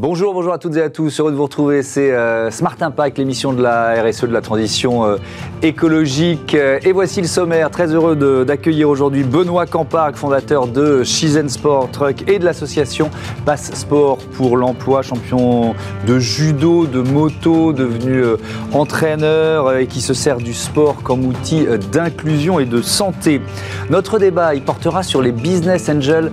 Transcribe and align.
Bonjour, 0.00 0.32
bonjour 0.32 0.52
à 0.52 0.58
toutes 0.58 0.76
et 0.76 0.82
à 0.82 0.90
tous. 0.90 1.18
Heureux 1.18 1.32
de 1.32 1.36
vous 1.36 1.42
retrouver. 1.42 1.82
C'est 1.82 2.12
euh, 2.12 2.52
Smart 2.52 2.76
Impact, 2.80 3.18
l'émission 3.18 3.52
de 3.52 3.60
la 3.60 4.00
RSE, 4.00 4.26
de 4.26 4.32
la 4.32 4.40
transition 4.40 5.04
euh, 5.04 5.16
écologique. 5.60 6.54
Et 6.54 6.92
voici 6.92 7.20
le 7.20 7.26
sommaire. 7.26 7.68
Très 7.72 7.92
heureux 7.92 8.44
d'accueillir 8.44 8.88
aujourd'hui 8.88 9.24
Benoît 9.24 9.66
Camparc, 9.66 10.14
fondateur 10.14 10.68
de 10.68 11.02
Shizen 11.02 11.48
Sport 11.48 11.90
Truck 11.90 12.28
et 12.28 12.38
de 12.38 12.44
l'association 12.44 13.10
Passe 13.44 13.74
Sport 13.74 14.18
pour 14.36 14.56
l'emploi, 14.56 15.02
champion 15.02 15.74
de 16.06 16.20
judo, 16.20 16.86
de 16.86 17.00
moto, 17.00 17.72
devenu 17.72 18.22
euh, 18.22 18.36
entraîneur 18.72 19.78
et 19.78 19.88
qui 19.88 20.00
se 20.00 20.14
sert 20.14 20.36
du 20.36 20.54
sport 20.54 21.02
comme 21.02 21.26
outil 21.26 21.66
d'inclusion 21.90 22.60
et 22.60 22.66
de 22.66 22.82
santé. 22.82 23.40
Notre 23.90 24.20
débat, 24.20 24.54
il 24.54 24.62
portera 24.62 25.02
sur 25.02 25.22
les 25.22 25.32
business 25.32 25.88
angels 25.88 26.30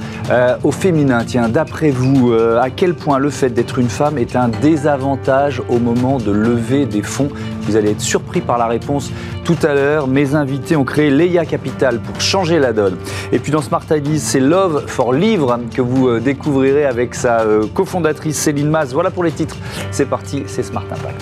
au 0.63 0.71
féminin. 0.71 1.23
Tiens, 1.25 1.49
d'après 1.49 1.89
vous, 1.89 2.31
à 2.33 2.69
quel 2.69 2.93
point 2.93 3.17
le 3.17 3.31
fait 3.31 3.54
d'être 3.55 3.79
une 3.79 3.89
femme 3.89 4.17
est 4.17 4.35
un 4.35 4.49
désavantage 4.49 5.61
au 5.69 5.79
moment 5.79 6.17
de 6.17 6.31
lever 6.31 6.85
des 6.85 7.01
fonds 7.01 7.29
Vous 7.61 7.75
allez 7.75 7.91
être 7.91 8.01
surpris 8.01 8.41
par 8.41 8.57
la 8.57 8.67
réponse 8.67 9.11
tout 9.43 9.57
à 9.63 9.73
l'heure. 9.73 10.07
Mes 10.07 10.35
invités 10.35 10.75
ont 10.75 10.83
créé 10.83 11.09
Leia 11.09 11.45
Capital 11.45 11.99
pour 11.99 12.19
changer 12.19 12.59
la 12.59 12.73
donne. 12.73 12.97
Et 13.31 13.39
puis 13.39 13.51
dans 13.51 13.61
Smart 13.61 13.83
Ideas, 13.89 14.19
c'est 14.19 14.39
Love 14.39 14.85
for 14.87 15.13
Livre 15.13 15.59
que 15.73 15.81
vous 15.81 16.09
euh, 16.09 16.19
découvrirez 16.19 16.85
avec 16.85 17.15
sa 17.15 17.41
euh, 17.41 17.65
cofondatrice 17.73 18.37
Céline 18.37 18.69
Mas. 18.69 18.93
Voilà 18.93 19.09
pour 19.09 19.23
les 19.23 19.31
titres. 19.31 19.57
C'est 19.91 20.07
parti, 20.07 20.43
c'est 20.47 20.63
Smart 20.63 20.85
Impact. 20.91 21.21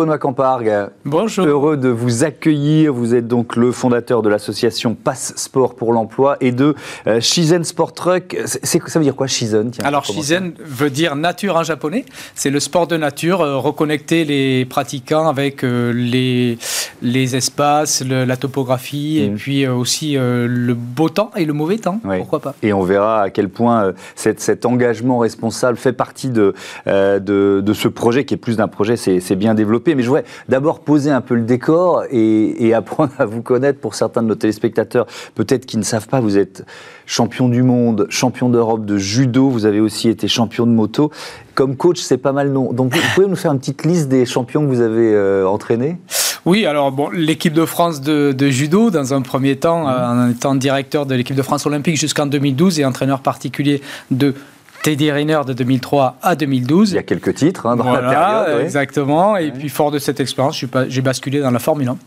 Benoît 0.00 0.16
Campargue. 0.16 0.88
Bonjour. 1.04 1.44
Heureux 1.44 1.76
de 1.76 1.90
vous 1.90 2.24
accueillir. 2.24 2.94
Vous 2.94 3.14
êtes 3.14 3.28
donc 3.28 3.54
le 3.54 3.70
fondateur 3.70 4.22
de 4.22 4.30
l'association 4.30 4.94
Passe 4.94 5.34
Sport 5.36 5.74
pour 5.74 5.92
l'emploi 5.92 6.38
et 6.40 6.52
de 6.52 6.74
euh, 7.06 7.20
Shizen 7.20 7.64
Sport 7.64 7.92
Truck. 7.92 8.34
ça 8.46 8.78
veut 8.98 9.04
dire 9.04 9.14
quoi 9.14 9.26
Shizen? 9.26 9.70
Alors 9.84 10.06
Shizen 10.06 10.54
veut 10.58 10.88
dire 10.88 11.16
nature 11.16 11.56
en 11.56 11.64
japonais. 11.64 12.06
C'est 12.34 12.48
le 12.48 12.60
sport 12.60 12.86
de 12.86 12.96
nature, 12.96 13.42
euh, 13.42 13.58
reconnecter 13.58 14.24
les 14.24 14.64
pratiquants 14.64 15.28
avec 15.28 15.64
euh, 15.64 15.92
les, 15.92 16.56
les 17.02 17.36
espaces, 17.36 18.02
la 18.02 18.36
topographie 18.38 19.18
et 19.18 19.28
mm. 19.28 19.34
puis 19.34 19.66
aussi 19.66 20.16
le 20.16 20.72
beau 20.72 21.10
temps 21.10 21.30
et 21.36 21.44
le 21.44 21.52
mauvais 21.52 21.76
temps. 21.76 22.00
Pourquoi 22.02 22.40
pas? 22.40 22.54
Et 22.62 22.72
on 22.72 22.82
verra 22.82 23.24
à 23.24 23.30
quel 23.30 23.50
point 23.50 23.92
cet 24.14 24.64
engagement 24.64 25.18
responsable 25.18 25.76
fait 25.76 25.92
partie 25.92 26.30
de, 26.30 26.54
de, 26.86 27.18
de, 27.62 27.72
ce 27.74 27.88
projet 27.88 28.24
qui 28.24 28.32
est 28.32 28.38
plus 28.38 28.56
d'un 28.56 28.68
projet, 28.68 28.96
c'est 28.96 29.36
bien 29.36 29.52
développé 29.54 29.89
mais 29.94 30.02
je 30.02 30.08
voudrais 30.08 30.24
d'abord 30.48 30.80
poser 30.80 31.10
un 31.10 31.20
peu 31.20 31.34
le 31.34 31.42
décor 31.42 32.04
et, 32.10 32.72
apprendre 32.74 33.12
à 33.18 33.26
vous 33.26 33.42
connaître 33.42 33.80
pour 33.80 33.94
certains 33.94 34.22
de 34.22 34.28
nos 34.28 34.34
téléspectateurs, 34.34 35.06
peut-être 35.34 35.66
qui 35.66 35.76
ne 35.76 35.82
savent 35.82 36.06
pas, 36.06 36.20
vous 36.20 36.38
êtes 36.38 36.64
champion 37.06 37.48
du 37.48 37.62
monde, 37.62 38.06
champion 38.08 38.48
d'Europe 38.48 38.84
de 38.84 38.96
judo, 38.96 39.48
vous 39.48 39.66
avez 39.66 39.80
aussi 39.80 40.08
été 40.08 40.28
champion 40.28 40.66
de 40.66 40.72
moto. 40.72 41.10
Comme 41.54 41.76
coach, 41.76 41.98
c'est 41.98 42.16
pas 42.16 42.32
mal 42.32 42.52
non. 42.52 42.72
Donc 42.72 42.94
vous 42.94 43.00
pouvez 43.14 43.26
nous 43.26 43.36
faire 43.36 43.52
une 43.52 43.58
petite 43.58 43.84
liste 43.84 44.08
des 44.08 44.24
champions 44.24 44.62
que 44.62 44.68
vous 44.68 44.80
avez 44.80 45.12
euh, 45.12 45.46
entraînés? 45.46 45.98
Oui, 46.46 46.64
alors 46.64 46.92
bon, 46.92 47.10
l'équipe 47.10 47.52
de 47.52 47.64
France 47.66 48.00
de, 48.00 48.34
judo, 48.48 48.90
dans 48.90 49.12
un 49.12 49.20
premier 49.20 49.56
temps, 49.56 49.84
mmh. 49.84 49.88
en 49.88 50.30
étant 50.30 50.54
directeur 50.54 51.04
de 51.04 51.14
l'équipe 51.14 51.36
de 51.36 51.42
France 51.42 51.66
olympique 51.66 51.96
jusqu'en 51.96 52.26
2012 52.26 52.80
et 52.80 52.84
entraîneur 52.84 53.20
particulier 53.20 53.82
de 54.10 54.34
Teddy 54.82 55.10
Riner 55.10 55.40
de 55.46 55.52
2003 55.52 56.16
à 56.22 56.36
2012. 56.36 56.92
Il 56.92 56.94
y 56.94 56.98
a 56.98 57.02
quelques 57.02 57.34
titres 57.34 57.66
hein, 57.66 57.76
dans 57.76 57.92
la 57.92 58.00
période. 58.00 58.60
Exactement. 58.62 59.36
Et 59.36 59.50
puis, 59.52 59.68
fort 59.68 59.90
de 59.90 59.98
cette 59.98 60.20
expérience, 60.20 60.64
j'ai 60.88 61.02
basculé 61.02 61.40
dans 61.40 61.50
la 61.50 61.58
Formule 61.58 61.88
1. 61.88 61.98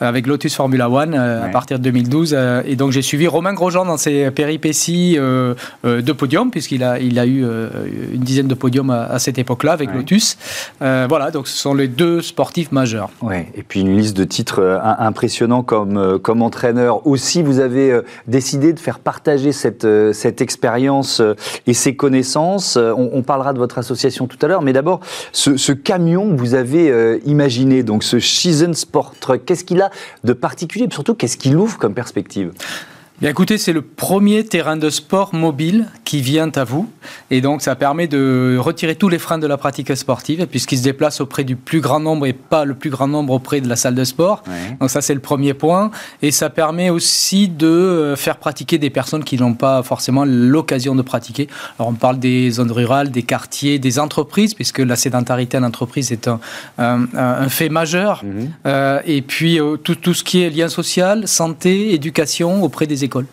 Euh, 0.00 0.08
avec 0.08 0.26
Lotus 0.26 0.54
Formula 0.54 0.90
One 0.90 1.14
euh, 1.14 1.44
à 1.44 1.48
partir 1.48 1.78
de 1.78 1.84
2012. 1.84 2.34
Euh, 2.36 2.62
et 2.66 2.76
donc 2.76 2.92
j'ai 2.92 3.02
suivi 3.02 3.26
Romain 3.26 3.54
Grosjean 3.54 3.84
dans 3.84 3.96
ses 3.96 4.30
péripéties 4.30 5.16
de 5.16 6.12
podium, 6.12 6.50
puisqu'il 6.50 6.84
a, 6.84 6.98
il 6.98 7.18
a 7.18 7.26
eu 7.26 7.44
une 8.12 8.20
dizaine 8.20 8.48
de 8.48 8.54
podiums 8.54 8.90
à, 8.90 9.18
cette 9.18 9.38
époque-là 9.38 9.72
avec 9.72 9.92
Lotus. 9.94 10.36
voilà, 10.80 11.30
donc 11.30 11.48
ce 11.48 11.56
sont 11.56 11.74
les 11.74 11.88
deux 11.88 12.22
sportifs 12.22 12.72
majeurs. 12.72 13.10
Ouais. 13.20 13.48
Et 13.54 13.62
puis 13.62 13.80
une 13.80 13.96
liste 13.96 14.16
de 14.16 14.24
titres 14.24 14.80
impressionnants 14.98 15.62
comme, 15.62 16.18
comme 16.20 16.42
entraîneur. 16.42 17.06
Aussi, 17.06 17.42
vous 17.42 17.60
avez 17.60 18.00
décidé 18.26 18.72
de 18.72 18.78
faire 18.78 18.98
partager 18.98 19.52
cette, 19.52 19.86
cette 20.12 20.40
expérience 20.40 21.22
et 21.66 21.74
ces 21.74 21.94
connaissances. 21.96 22.76
On, 22.76 23.22
parlera 23.22 23.52
de 23.52 23.58
votre 23.58 23.78
association 23.78 24.26
tout 24.26 24.38
à 24.42 24.48
l'heure, 24.48 24.62
mais 24.62 24.72
d'abord, 24.72 25.00
ce, 25.32 25.56
ce, 25.56 25.72
camion 25.72 26.30
que 26.30 26.36
vous 26.36 26.54
avez 26.54 27.20
imaginé, 27.24 27.82
donc 27.82 28.04
ce 28.04 28.18
Shizen 28.18 28.74
Sport 28.74 29.14
Truck, 29.20 29.44
qu'est-ce 29.52 29.64
qu'il 29.64 29.82
a 29.82 29.90
de 30.24 30.32
particulier 30.32 30.88
Surtout, 30.90 31.14
qu'est-ce 31.14 31.36
qu'il 31.36 31.56
ouvre 31.56 31.76
comme 31.76 31.92
perspective? 31.92 32.52
Écoutez, 33.20 33.58
c'est 33.58 33.74
le 33.74 33.82
premier 33.82 34.44
terrain 34.44 34.76
de 34.76 34.88
sport 34.88 35.34
mobile 35.34 35.88
qui 36.12 36.20
vient 36.20 36.50
à 36.56 36.64
vous. 36.64 36.90
Et 37.30 37.40
donc, 37.40 37.62
ça 37.62 37.74
permet 37.74 38.06
de 38.06 38.58
retirer 38.60 38.96
tous 38.96 39.08
les 39.08 39.18
freins 39.18 39.38
de 39.38 39.46
la 39.46 39.56
pratique 39.56 39.96
sportive, 39.96 40.46
puisqu'il 40.46 40.76
se 40.76 40.82
déplace 40.82 41.22
auprès 41.22 41.42
du 41.42 41.56
plus 41.56 41.80
grand 41.80 42.00
nombre 42.00 42.26
et 42.26 42.34
pas 42.34 42.66
le 42.66 42.74
plus 42.74 42.90
grand 42.90 43.08
nombre 43.08 43.32
auprès 43.32 43.62
de 43.62 43.68
la 43.70 43.76
salle 43.76 43.94
de 43.94 44.04
sport. 44.04 44.42
Donc, 44.78 44.90
ça, 44.90 45.00
c'est 45.00 45.14
le 45.14 45.20
premier 45.20 45.54
point. 45.54 45.90
Et 46.20 46.30
ça 46.30 46.50
permet 46.50 46.90
aussi 46.90 47.48
de 47.48 47.66
euh, 47.66 48.14
faire 48.14 48.36
pratiquer 48.36 48.76
des 48.76 48.90
personnes 48.90 49.24
qui 49.24 49.38
n'ont 49.38 49.54
pas 49.54 49.82
forcément 49.82 50.26
l'occasion 50.26 50.94
de 50.94 51.00
pratiquer. 51.00 51.48
Alors, 51.78 51.88
on 51.88 51.94
parle 51.94 52.18
des 52.18 52.50
zones 52.50 52.72
rurales, 52.72 53.10
des 53.10 53.22
quartiers, 53.22 53.78
des 53.78 53.98
entreprises, 53.98 54.52
puisque 54.52 54.80
la 54.80 54.96
sédentarité 54.96 55.56
en 55.56 55.62
entreprise 55.62 56.12
est 56.12 56.28
un, 56.28 56.40
un, 56.76 57.48
fait 57.48 57.70
majeur. 57.70 58.22
Mhm. 58.22 58.50
Euh, 58.66 59.00
et 59.06 59.22
puis, 59.22 59.58
euh, 59.58 59.78
tout, 59.78 59.94
tout 59.94 60.12
ce 60.12 60.24
qui 60.24 60.42
est 60.42 60.50
lien 60.50 60.68
social, 60.68 61.26
santé, 61.26 61.94
éducation 61.94 62.62
auprès 62.62 62.86
des 62.86 63.02
écoles 63.02 63.24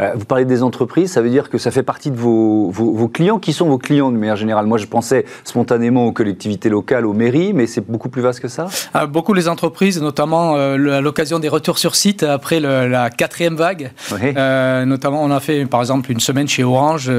euh, 0.00 0.12
vous 0.14 0.24
parlez 0.24 0.44
des 0.44 0.62
entreprises, 0.62 1.12
ça 1.12 1.20
veut 1.20 1.30
dire 1.30 1.50
que 1.50 1.58
ça 1.58 1.70
fait 1.70 1.82
partie 1.82 2.10
de 2.10 2.16
vos, 2.16 2.70
vos, 2.70 3.08
clients. 3.08 3.38
Qui 3.38 3.52
sont 3.52 3.66
vos 3.66 3.78
clients 3.78 4.10
de 4.10 4.16
manière 4.16 4.36
générale? 4.36 4.66
Moi, 4.66 4.78
je 4.78 4.86
pensais 4.86 5.24
spontanément 5.44 6.06
aux 6.06 6.12
collectivités 6.12 6.68
locales, 6.68 7.06
aux 7.06 7.12
mairies, 7.12 7.52
mais 7.52 7.66
c'est 7.66 7.80
beaucoup 7.80 8.08
plus 8.08 8.22
vaste 8.22 8.40
que 8.40 8.48
ça? 8.48 8.66
Ah, 8.94 9.06
Beaucoup 9.06 9.34
les 9.34 9.48
entreprises, 9.48 10.00
notamment 10.00 10.56
euh, 10.56 10.98
à 10.98 11.00
l'occasion 11.00 11.38
des 11.38 11.48
retours 11.48 11.78
sur 11.78 11.94
site 11.94 12.22
après 12.22 12.60
la 12.60 13.10
quatrième 13.10 13.56
vague. 13.56 13.92
Euh, 14.12 14.84
notamment, 14.84 15.22
on 15.22 15.30
a 15.30 15.40
fait 15.40 15.66
par 15.66 15.80
exemple 15.80 16.10
une 16.12 16.20
semaine 16.20 16.48
chez 16.48 16.64
Orange, 16.64 17.10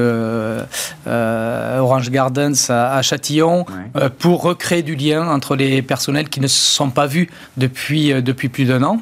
Orange 1.06 2.10
Gardens 2.10 2.70
à, 2.70 3.02
Châtillon, 3.02 3.66
pour 4.18 4.42
recréer 4.42 4.82
du 4.82 4.94
lien 4.94 5.28
entre 5.28 5.56
les 5.56 5.82
personnels 5.82 6.28
qui 6.28 6.40
ne 6.40 6.46
se 6.46 6.72
sont 6.72 6.90
pas 6.90 7.06
vus 7.06 7.28
depuis, 7.56 8.22
depuis 8.22 8.48
plus 8.48 8.64
d'un 8.64 8.82
an. 8.82 8.98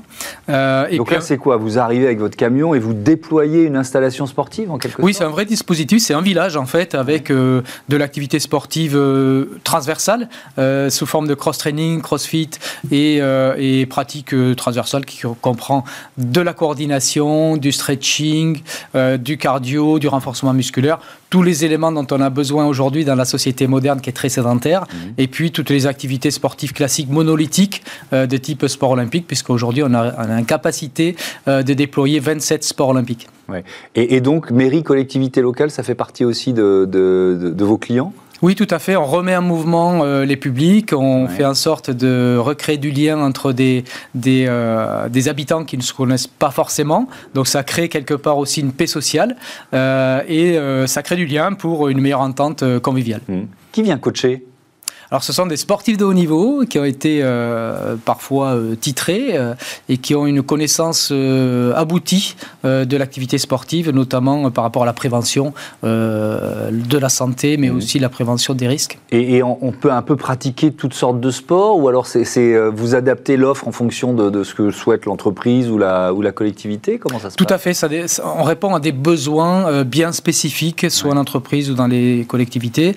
et 0.91 0.97
Donc 0.97 1.11
là, 1.11 1.21
c'est 1.21 1.39
quoi? 1.39 1.57
Vous 1.57 1.79
arrivez 1.79 2.07
avec 2.07 2.19
votre 2.19 2.37
camion 2.37 2.75
et 2.75 2.79
vous 2.79 2.95
déployer 3.31 3.63
une 3.63 3.77
installation 3.77 4.27
sportive 4.27 4.73
en 4.73 4.79
quelque 4.79 4.97
sorte 4.97 5.05
Oui, 5.05 5.15
c'est 5.15 5.23
un 5.23 5.29
vrai 5.29 5.45
dispositif. 5.45 6.03
C'est 6.03 6.15
un 6.15 6.21
village 6.21 6.57
en 6.57 6.67
fait 6.67 6.97
avec 6.97 7.31
euh, 7.31 7.63
de 7.89 7.97
l'activité 7.97 8.41
sportive 8.41 8.97
euh, 8.97 9.61
transversale 9.63 10.29
euh, 10.59 10.91
sous 10.91 11.07
forme 11.07 11.29
de 11.29 11.35
cross-training, 11.35 12.03
crossfit 12.03 12.51
et, 12.91 13.21
et 13.57 13.87
pratique 13.87 14.35
transversale 14.57 15.05
qui 15.05 15.23
comprend 15.41 15.85
de 16.19 16.41
la 16.41 16.55
coordination, 16.55 17.57
du 17.57 17.71
stretching, 17.71 18.63
du 19.19 19.39
cardio, 19.39 19.99
du 19.99 20.09
renforcement 20.09 20.53
musculaire, 20.53 20.99
tous 21.29 21.43
les 21.43 21.65
éléments 21.65 21.93
dont 21.93 22.07
on 22.11 22.21
a 22.21 22.31
besoin 22.31 22.67
aujourd'hui 22.67 23.05
dans 23.05 23.15
la 23.15 23.25
société 23.25 23.67
moderne 23.67 24.01
qui 24.01 24.11
est 24.11 24.15
très 24.15 24.29
sédentaire, 24.29 24.87
mhm. 24.93 25.15
et 25.19 25.29
puis 25.29 25.53
toutes 25.53 25.71
les 25.71 25.87
activités 25.87 26.31
sportives 26.31 26.73
classiques 26.73 27.11
monolithiques 27.11 27.83
de 28.13 28.37
type 28.37 28.67
sport 28.67 28.91
olympique, 28.91 29.27
puisqu'aujourd'hui 29.27 29.83
on 29.85 29.95
a, 29.95 30.15
on 30.17 30.31
a 30.31 30.39
une 30.39 30.47
capacité 30.47 31.17
de 31.47 31.75
déployer 31.75 32.19
27 32.19 32.65
sports 32.65 32.89
olympiques. 32.89 33.20
Et, 33.95 34.21
donc, 34.21 34.51
mairie, 34.51 34.83
collectivité 34.83 35.41
locale, 35.41 35.71
ça 35.71 35.83
fait 35.83 35.95
partie 35.95 36.25
aussi 36.25 36.53
de, 36.53 37.55
vos 37.59 37.79
clients? 37.79 38.13
Oui, 38.43 38.55
tout 38.55 38.67
à 38.71 38.79
fait. 38.79 38.97
On 38.97 39.05
remet 39.05 39.37
en 39.37 39.43
mouvement 39.43 40.03
euh, 40.03 40.25
les 40.25 40.37
publics, 40.37 40.95
on 40.95 41.29
fait 41.29 41.45
en 41.45 41.53
sorte 41.53 41.91
de 41.91 42.39
recréer 42.39 42.79
du 42.79 42.91
lien 42.91 43.21
entre 43.21 43.53
des, 43.53 43.85
des, 44.15 44.47
euh, 44.49 45.09
habitants 45.27 45.65
qui 45.65 45.77
ne 45.77 45.83
se 45.83 45.93
connaissent 45.93 46.27
pas 46.27 46.51
forcément. 46.51 47.07
Donc 47.35 47.47
ça 47.47 47.63
crée 47.63 47.91
quelque 47.91 48.15
part 48.15 48.39
aussi 48.39 48.61
une 48.61 48.73
paix 48.73 48.87
sociale 48.87 49.37
euh, 49.75 50.23
et 50.27 50.59
ça 50.87 51.03
crée 51.03 51.17
du 51.17 51.27
lien 51.27 51.53
pour 51.53 51.89
une 51.89 52.01
meilleure 52.01 52.23
entente 52.23 52.65
conviviale. 52.81 53.21
Mmh. 53.29 53.41
Qui 53.73 53.83
vient 53.83 53.99
coacher? 53.99 54.47
Alors, 55.11 55.25
ce 55.25 55.33
sont 55.33 55.47
des 55.47 55.57
sportifs 55.57 55.97
de 55.97 56.05
haut 56.05 56.15
niveau 56.15 56.65
qui 56.69 56.79
ont 56.79 56.85
été 56.85 57.21
euh, 57.23 57.97
parfois 58.05 58.55
euh, 58.55 58.77
titrés 58.77 59.31
euh, 59.33 59.55
et 59.89 59.97
qui 59.97 60.15
ont 60.15 60.25
une 60.25 60.43
connaissance 60.43 61.13
aboutie 61.75 62.37
de 62.65 62.97
l'activité 62.97 63.39
sportive, 63.39 63.91
notamment 63.91 64.51
par 64.51 64.65
rapport 64.65 64.83
à 64.83 64.87
la 64.87 64.93
prévention 64.93 65.53
de 65.83 66.99
la 66.99 67.09
santé, 67.09 67.57
mais 67.57 67.71
mmh. 67.71 67.77
aussi 67.77 67.99
la 67.99 68.09
prévention 68.09 68.55
des 68.55 68.69
risques. 68.69 68.99
Et, 69.11 69.43
on, 69.43 69.73
peut 69.73 69.91
un 69.91 70.03
peu 70.03 70.17
pratiquer 70.17 70.73
toutes 70.73 70.95
sortes 70.95 71.21
de 71.21 71.31
sports, 71.31 71.79
ou 71.79 71.89
alors 71.89 72.07
c'est 72.07 72.71
vous 72.71 72.95
adapter 72.95 73.37
l'offre 73.37 73.67
en 73.67 73.73
fonction 73.73 74.13
de, 74.13 74.45
ce 74.45 74.55
que 74.55 74.71
souhaite 74.71 75.07
l'entreprise 75.07 75.71
ou 75.71 75.79
la, 75.79 76.13
ou 76.13 76.23
la 76.23 76.33
collectivité? 76.33 76.99
Comment 76.99 77.19
ça 77.19 77.31
se 77.31 77.37
Tout 77.37 77.45
passe? 77.45 77.49
Tout 77.49 77.55
à 77.55 77.59
fait. 77.59 77.75
Ça, 77.75 77.89
on 78.39 78.43
répond 78.43 78.75
à 78.75 78.81
des 78.81 78.93
besoins 78.93 79.83
bien 79.85 80.13
spécifiques, 80.13 80.91
soit 80.91 81.13
en 81.13 81.17
entreprise 81.17 81.71
ou 81.71 81.75
dans 81.75 81.89
les 81.89 82.25
collectivités, 82.29 82.97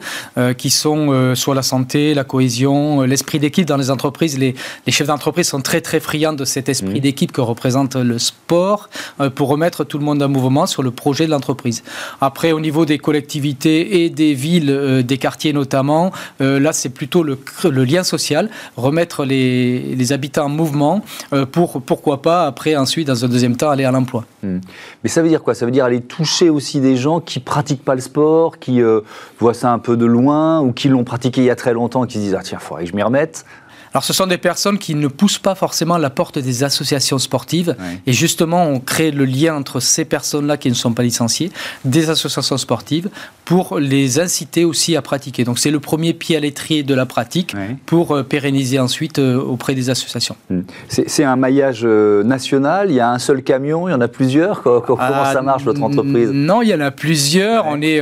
qui 0.58 0.70
sont 0.70 1.34
soit 1.36 1.56
la 1.56 1.64
santé 1.64 2.03
la 2.14 2.24
cohésion, 2.24 3.02
l'esprit 3.02 3.40
d'équipe 3.40 3.66
dans 3.66 3.78
les 3.78 3.90
entreprises. 3.90 4.38
Les, 4.38 4.56
chefs 4.88 5.08
d'entreprise 5.08 5.48
sont 5.48 5.62
très 5.62 5.82
très 5.82 6.00
friands 6.00 6.34
de 6.34 6.46
cet 6.46 6.70
esprit 6.70 7.00
mmh. 7.00 7.06
d'équipe 7.08 7.32
que 7.32 7.42
représente 7.42 7.96
le 7.96 8.20
sport 8.20 8.90
pour 9.36 9.48
remettre 9.48 9.84
tout 9.84 9.98
le 9.98 10.06
monde 10.06 10.22
en 10.22 10.30
mouvement 10.30 10.66
sur 10.66 10.84
le 10.84 10.92
projet 10.92 11.26
de 11.26 11.32
l'entreprise. 11.32 11.84
Après, 12.22 12.52
au 12.52 12.60
niveau 12.60 12.86
des 12.86 12.98
collectivités 12.98 14.04
et 14.04 14.10
des 14.10 14.34
villes, 14.34 15.04
des 15.04 15.18
quartiers 15.18 15.54
notamment, 15.54 16.12
là 16.40 16.74
c'est 16.74 16.90
plutôt 16.90 17.24
le, 17.24 17.40
le, 17.64 17.84
lien 17.84 18.04
social, 18.04 18.50
remettre 18.76 19.26
les, 19.26 19.96
les 19.96 20.12
habitants 20.12 20.46
en 20.46 20.50
mouvement 20.50 21.02
pour 21.52 21.82
pourquoi 21.82 22.22
pas 22.22 22.46
après 22.46 22.76
ensuite 22.76 23.08
dans 23.08 23.26
un 23.26 23.28
deuxième 23.28 23.56
temps 23.56 23.70
aller 23.70 23.86
à 23.86 23.92
l'emploi. 23.92 24.26
Mmh. 24.44 24.58
Mais 25.04 25.10
ça 25.10 25.22
veut 25.22 25.30
dire 25.30 25.44
quoi? 25.44 25.54
Ça 25.54 25.66
veut 25.66 25.72
dire 25.72 25.86
aller 25.86 26.02
toucher 26.02 26.50
aussi 26.50 26.80
des 26.80 26.98
gens 26.98 27.20
qui 27.20 27.40
pratiquent 27.40 27.84
pas 27.84 27.96
le 27.96 28.02
sport, 28.02 28.60
qui 28.60 28.82
euh, 28.82 29.02
voient 29.40 29.54
ça 29.54 29.72
un 29.72 29.80
peu 29.80 29.98
de 29.98 30.06
loin, 30.06 30.62
ou 30.62 30.72
qui 30.72 30.90
l'ont 30.90 31.04
pratiqué 31.04 31.42
il 31.42 31.46
y 31.46 31.50
a 31.50 31.56
très 31.56 31.74
longtemps, 31.74 31.93
qui 32.02 32.16
se 32.16 32.20
disent 32.20 32.36
ah 32.36 32.44
tiens, 32.44 32.60
faudrait 32.60 32.84
que 32.84 32.92
je 32.92 32.96
m'y 32.96 33.04
remette. 33.04 33.46
Alors, 33.94 34.04
ce 34.04 34.14
sont 34.14 34.26
des 34.26 34.40
personnes 34.40 34.80
qui 34.80 34.96
ne 34.96 35.08
poussent 35.08 35.38
pas 35.38 35.54
forcément 35.54 36.00
la 36.00 36.10
porte 36.10 36.40
des 36.40 36.64
associations 36.64 37.20
sportives. 37.20 37.76
Et 38.08 38.14
justement, 38.14 38.66
on 38.66 38.80
crée 38.80 39.12
le 39.12 39.26
lien 39.26 39.56
entre 39.56 39.80
ces 39.80 40.04
personnes-là 40.04 40.58
qui 40.58 40.70
ne 40.70 40.74
sont 40.74 40.94
pas 40.94 41.04
licenciées, 41.04 41.52
des 41.86 42.10
associations 42.10 42.58
sportives, 42.58 43.10
pour 43.46 43.78
les 43.78 44.20
inciter 44.20 44.66
aussi 44.66 44.96
à 44.96 45.02
pratiquer. 45.02 45.44
Donc, 45.44 45.60
c'est 45.60 45.70
le 45.70 45.80
premier 45.80 46.14
pied 46.14 46.36
à 46.36 46.40
l'étrier 46.40 46.82
de 46.82 46.96
la 46.96 47.06
pratique 47.06 47.56
pour 47.86 48.16
euh, 48.16 48.24
pérenniser 48.24 48.80
ensuite 48.80 49.20
euh, 49.20 49.38
auprès 49.38 49.76
des 49.76 49.90
associations. 49.90 50.36
Hmm. 50.50 50.62
C'est 50.88 51.24
un 51.24 51.36
maillage 51.36 51.82
euh, 51.84 52.24
national? 52.24 52.90
Il 52.90 52.96
y 52.96 53.00
a 53.00 53.12
un 53.12 53.20
seul 53.20 53.44
camion? 53.44 53.88
Il 53.88 53.92
y 53.92 53.94
en 53.94 54.02
a 54.02 54.08
plusieurs? 54.08 54.64
Comment 54.64 54.98
ah, 55.00 55.32
ça 55.34 55.42
marche, 55.42 55.64
votre 55.64 55.84
entreprise? 55.84 56.30
Non, 56.32 56.62
il 56.62 56.70
y 56.70 56.74
en 56.74 56.80
a 56.80 56.92
plusieurs. 56.92 57.66
On 57.68 57.82
est 57.82 58.02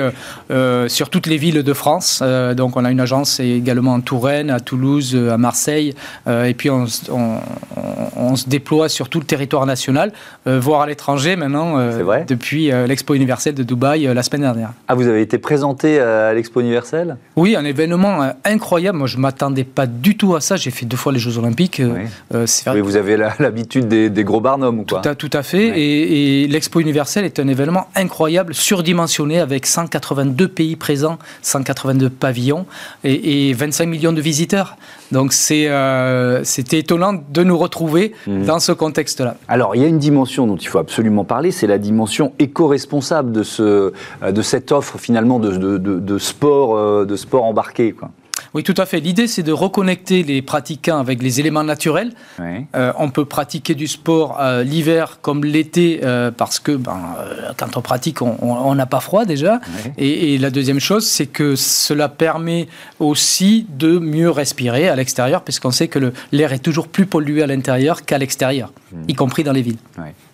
sur 0.88 1.10
toutes 1.10 1.28
les 1.28 1.38
villes 1.38 1.64
de 1.64 1.74
France. 1.74 2.24
donc, 2.56 2.78
on 2.78 2.86
a 2.86 2.92
une 2.92 3.00
agence 3.00 3.40
également 3.40 3.96
en 3.96 4.02
Touraine, 4.02 4.50
à 4.50 4.60
Toulouse, 4.60 5.18
à 5.30 5.38
Marseille 5.38 5.81
euh, 6.28 6.46
et 6.46 6.54
puis 6.54 6.70
on, 6.70 6.86
se 6.88 8.48
déploie 8.48 8.90
sur 8.90 9.10
tout 9.10 9.20
le 9.20 9.26
territoire 9.26 9.66
national, 9.66 10.14
euh, 10.48 10.60
voire 10.60 10.82
à 10.82 10.88
l'étranger 10.88 11.36
maintenant, 11.36 11.78
euh, 11.78 12.24
depuis 12.26 12.72
l'Expo 12.88 13.14
universelle 13.14 13.56
de 13.56 13.64
Dubaï 13.64 14.04
la 14.14 14.24
semaine 14.24 14.42
dernière. 14.42 14.72
Ah, 14.88 14.96
vous 14.96 15.08
avez 15.08 15.22
été 15.22 15.38
présenté 15.38 16.00
à 16.00 16.34
l'Expo 16.34 16.62
universelle 16.62 17.18
Oui, 17.36 17.56
un 17.56 17.66
événement 17.66 18.32
incroyable. 18.46 18.98
Moi, 18.98 19.08
je 19.08 19.18
ne 19.18 19.22
m'attendais 19.22 19.64
pas 19.64 19.86
du 19.86 20.16
tout 20.16 20.36
à 20.36 20.42
ça. 20.42 20.56
J'ai 20.56 20.72
fait 20.72 20.86
deux 20.86 20.98
fois 20.98 21.12
les 21.12 21.20
Jeux 21.20 21.38
Olympiques. 21.38 21.82
Oui. 21.84 22.82
vous 22.82 22.96
avez 22.96 23.18
l'habitude 23.40 23.88
des, 23.88 24.24
gros 24.24 24.42
barnums 24.42 24.80
ou 24.80 24.86
quoi 24.86 25.02
tout 25.02 25.10
à, 25.10 25.16
tout 25.16 25.30
à 25.34 25.44
fait. 25.44 25.80
Et, 25.80 26.48
l'Expo 26.48 26.80
universelle 26.80 27.26
est 27.26 27.40
un 27.40 27.48
événement 27.48 27.88
incroyable, 27.96 28.54
surdimensionné, 28.54 29.40
avec 29.40 29.66
182 29.66 30.48
pays 30.48 30.76
présents, 30.76 31.18
182 31.42 32.10
pavillons 32.10 32.66
et, 33.04 33.50
et 33.50 33.54
25 33.54 33.86
millions 33.88 34.14
de 34.14 34.22
visiteurs. 34.22 34.78
Donc 35.12 35.34
c'est 35.34 35.68
euh, 35.68 36.44
c'était 36.44 36.80
étonnant 36.80 37.14
de 37.14 37.44
nous 37.44 37.58
retrouver 37.58 38.14
mhm. 38.28 38.46
dans 38.46 38.60
ce 38.60 38.72
contexte-là. 38.72 39.36
Alors, 39.48 39.76
il 39.76 39.82
y 39.82 39.86
a 39.86 39.88
une 39.88 40.00
dimension 40.00 40.48
dont 40.48 40.56
il 40.56 40.68
faut 40.68 40.80
absolument 40.80 41.24
parler, 41.24 41.52
c'est 41.52 41.68
la 41.68 41.78
dimension 41.78 42.34
éco-responsable 42.40 43.32
de, 43.32 43.44
ce, 43.44 43.94
de 44.26 44.42
cette 44.42 44.72
offre 44.72 44.98
finalement 44.98 45.40
de, 45.40 45.52
de, 45.58 45.78
de 45.78 46.18
sport, 46.18 46.76
euh, 46.78 47.06
de 47.06 47.16
sport 47.16 47.44
embarqué. 47.44 47.92
Quoi. 47.92 48.10
Oui, 48.54 48.64
tout 48.64 48.74
à 48.78 48.86
fait. 48.86 49.00
L'idée, 49.00 49.28
c'est 49.28 49.44
de 49.44 49.54
reconnecter 49.54 50.24
les 50.24 50.42
pratiquants 50.42 51.00
avec 51.00 51.24
les 51.24 51.40
éléments 51.40 51.64
naturels. 51.64 52.12
Euh, 52.40 52.92
on 52.98 53.10
peut 53.10 53.26
pratiquer 53.26 53.76
du 53.76 53.88
sport 53.88 54.40
euh, 54.42 54.64
l'hiver 54.64 55.20
comme 55.22 55.46
l'été 55.46 56.02
euh, 56.04 56.32
parce 56.32 56.60
que 56.60 56.74
ben, 56.74 57.16
quand 57.58 57.78
on 57.78 57.82
pratique, 57.82 58.22
on 58.22 58.76
n'a 58.76 58.86
pas 58.86 59.00
froid 59.00 59.26
déjà. 59.26 59.62
Et, 59.98 60.38
la 60.38 60.50
deuxième 60.50 60.80
chose, 60.80 61.06
c'est 61.06 61.28
que 61.28 61.56
cela 61.56 62.10
permet 62.10 62.68
aussi 63.00 63.66
de 63.70 64.00
mieux 64.00 64.30
respirer 64.30 64.90
à 64.90 64.96
l'extérieur, 64.96 65.44
puisqu'on 65.44 65.72
sait 65.72 65.88
que 65.88 66.12
l'air 66.32 66.52
est 66.54 66.60
toujours 66.60 66.88
plus 66.88 67.06
pollué 67.06 67.44
à 67.44 67.48
l'intérieur 67.48 68.04
qu'à 68.06 68.18
l'extérieur, 68.18 68.72
hmm. 68.92 69.04
y 69.08 69.14
compris 69.14 69.44
dans 69.44 69.52
les 69.52 69.62
villes. 69.62 69.78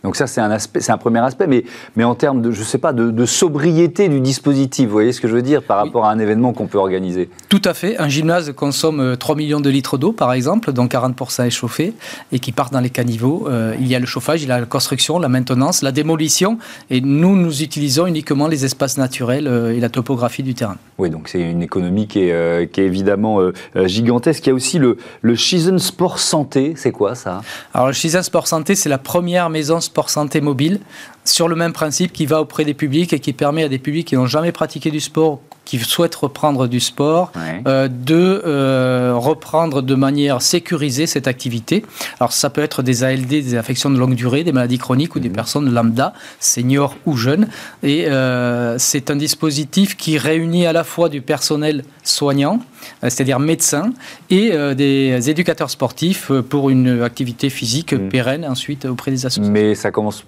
Donc 0.03 0.15
ça, 0.15 0.27
c'est 0.27 0.41
un 0.41 0.51
aspect, 0.51 0.81
c'est 0.81 0.91
un 0.91 0.97
premier 0.97 1.19
aspect, 1.19 1.47
mais, 1.47 1.63
mais 1.95 2.03
en 2.03 2.15
termes 2.15 2.41
de, 2.41 2.51
je 2.51 2.63
sais 2.63 2.77
pas, 2.77 2.93
de, 2.93 3.25
sobriété 3.25 4.09
du 4.09 4.21
dispositif, 4.21 4.85
vous 4.85 4.91
voyez 4.91 5.11
ce 5.11 5.19
que 5.19 5.27
je 5.27 5.33
veux 5.33 5.41
dire 5.41 5.63
par 5.63 5.77
rapport 5.77 6.05
à 6.05 6.11
un 6.11 6.19
événement 6.19 6.53
qu'on 6.53 6.67
peut 6.67 6.77
organiser 6.77 7.29
Tout 7.49 7.61
à 7.65 7.73
fait. 7.73 7.97
Un 7.97 8.07
gymnase 8.07 8.53
consomme 8.55 9.17
3 9.17 9.35
euh, 9.35 9.37
millions 9.37 9.59
de 9.59 9.69
litres 9.69 9.97
d'eau, 9.97 10.11
par 10.11 10.33
exemple, 10.33 10.71
dont 10.71 10.85
40% 10.85 11.45
est 11.45 11.49
chauffé 11.49 11.93
et 12.31 12.39
qui 12.39 12.51
part 12.51 12.69
dans 12.69 12.79
les 12.79 12.89
caniveaux. 12.89 13.47
Euh, 13.49 13.75
il 13.79 13.87
y 13.87 13.95
a 13.95 13.99
le 13.99 14.05
chauffage, 14.05 14.43
il 14.43 14.49
y 14.49 14.51
a 14.51 14.59
la 14.59 14.65
construction, 14.65 15.19
la 15.19 15.29
maintenance, 15.29 15.81
la 15.81 15.91
démolition, 15.91 16.57
et 16.89 17.01
nous, 17.01 17.35
nous 17.35 17.61
utilisons 17.61 18.07
uniquement 18.07 18.47
les 18.47 18.65
espaces 18.65 18.97
naturels 18.97 19.47
euh, 19.47 19.75
et 19.75 19.79
la 19.79 19.89
topographie 19.89 20.43
du 20.43 20.53
terrain. 20.53 20.77
Oui, 20.97 21.09
donc 21.09 21.27
c'est 21.27 21.41
une 21.41 21.61
économie 21.61 22.07
qui 22.07 22.21
est, 22.21 22.71
qui 22.71 22.81
est 22.81 22.85
évidemment 22.85 23.39
gigantesque. 23.75 24.45
Il 24.47 24.49
y 24.49 24.51
a 24.51 24.55
aussi 24.55 24.79
le, 24.79 24.97
le 25.21 25.35
Sport 25.77 26.19
Santé, 26.19 26.73
c'est 26.75 26.91
quoi 26.91 27.15
ça? 27.15 27.41
Alors 27.73 27.87
le 27.87 27.93
Shizen 27.93 28.23
Sport 28.23 28.47
Santé, 28.47 28.75
c'est 28.75 28.89
la 28.89 28.97
première 28.97 29.49
maison 29.49 29.79
sport 29.87 30.09
santé 30.09 30.39
mobile, 30.41 30.79
sur 31.25 31.47
le 31.47 31.55
même 31.55 31.73
principe 31.73 32.13
qui 32.13 32.25
va 32.25 32.41
auprès 32.41 32.63
des 32.63 32.73
publics 32.73 33.13
et 33.13 33.19
qui 33.19 33.33
permet 33.33 33.63
à 33.63 33.69
des 33.69 33.79
publics 33.79 34.07
qui 34.07 34.15
n'ont 34.15 34.27
jamais 34.27 34.51
pratiqué 34.51 34.91
du 34.91 34.99
sport 34.99 35.41
qui 35.67 35.77
souhaitent 35.79 36.15
reprendre 36.15 36.67
du 36.67 36.79
sport, 36.79 37.33
euh, 37.67 37.89
de 37.89 38.41
euh, 38.45 39.13
reprendre 39.17 39.81
de 39.81 39.95
manière 39.95 40.41
sécurisée 40.41 41.07
cette 41.07 41.27
activité. 41.27 41.83
Alors 42.21 42.31
ça 42.31 42.49
peut 42.49 42.61
être 42.61 42.83
des 42.83 43.03
ALD, 43.03 43.27
des 43.27 43.55
affections 43.55 43.89
de 43.89 43.99
longue 43.99 44.15
durée, 44.15 44.45
des 44.45 44.53
maladies 44.53 44.77
chroniques 44.77 45.17
ou 45.17 45.19
des 45.19 45.27
mhm. 45.27 45.35
personnes 45.35 45.73
lambda, 45.73 46.13
seniors 46.39 46.95
ou 47.05 47.17
jeunes. 47.17 47.49
Et 47.83 48.05
euh, 48.07 48.77
c'est 48.77 49.11
un 49.11 49.17
dispositif 49.17 49.97
qui 49.97 50.17
réunit 50.17 50.65
à 50.65 50.71
la 50.71 50.85
fois 50.85 51.09
du 51.09 51.19
personnel 51.19 51.83
soignant, 52.01 52.61
c'est-à-dire 53.01 53.39
médecins, 53.39 53.91
et 54.29 54.51
des 54.75 55.29
éducateurs 55.29 55.69
sportifs 55.69 56.31
pour 56.49 56.69
une 56.69 57.01
activité 57.01 57.49
physique 57.49 57.91
mhm. 57.91 58.07
pérenne 58.07 58.45
ensuite 58.45 58.85
auprès 58.85 59.11
des 59.11 59.25
associations. 59.25 59.51
Mais 59.51 59.75
ça 59.75 59.91
commence 59.91 60.23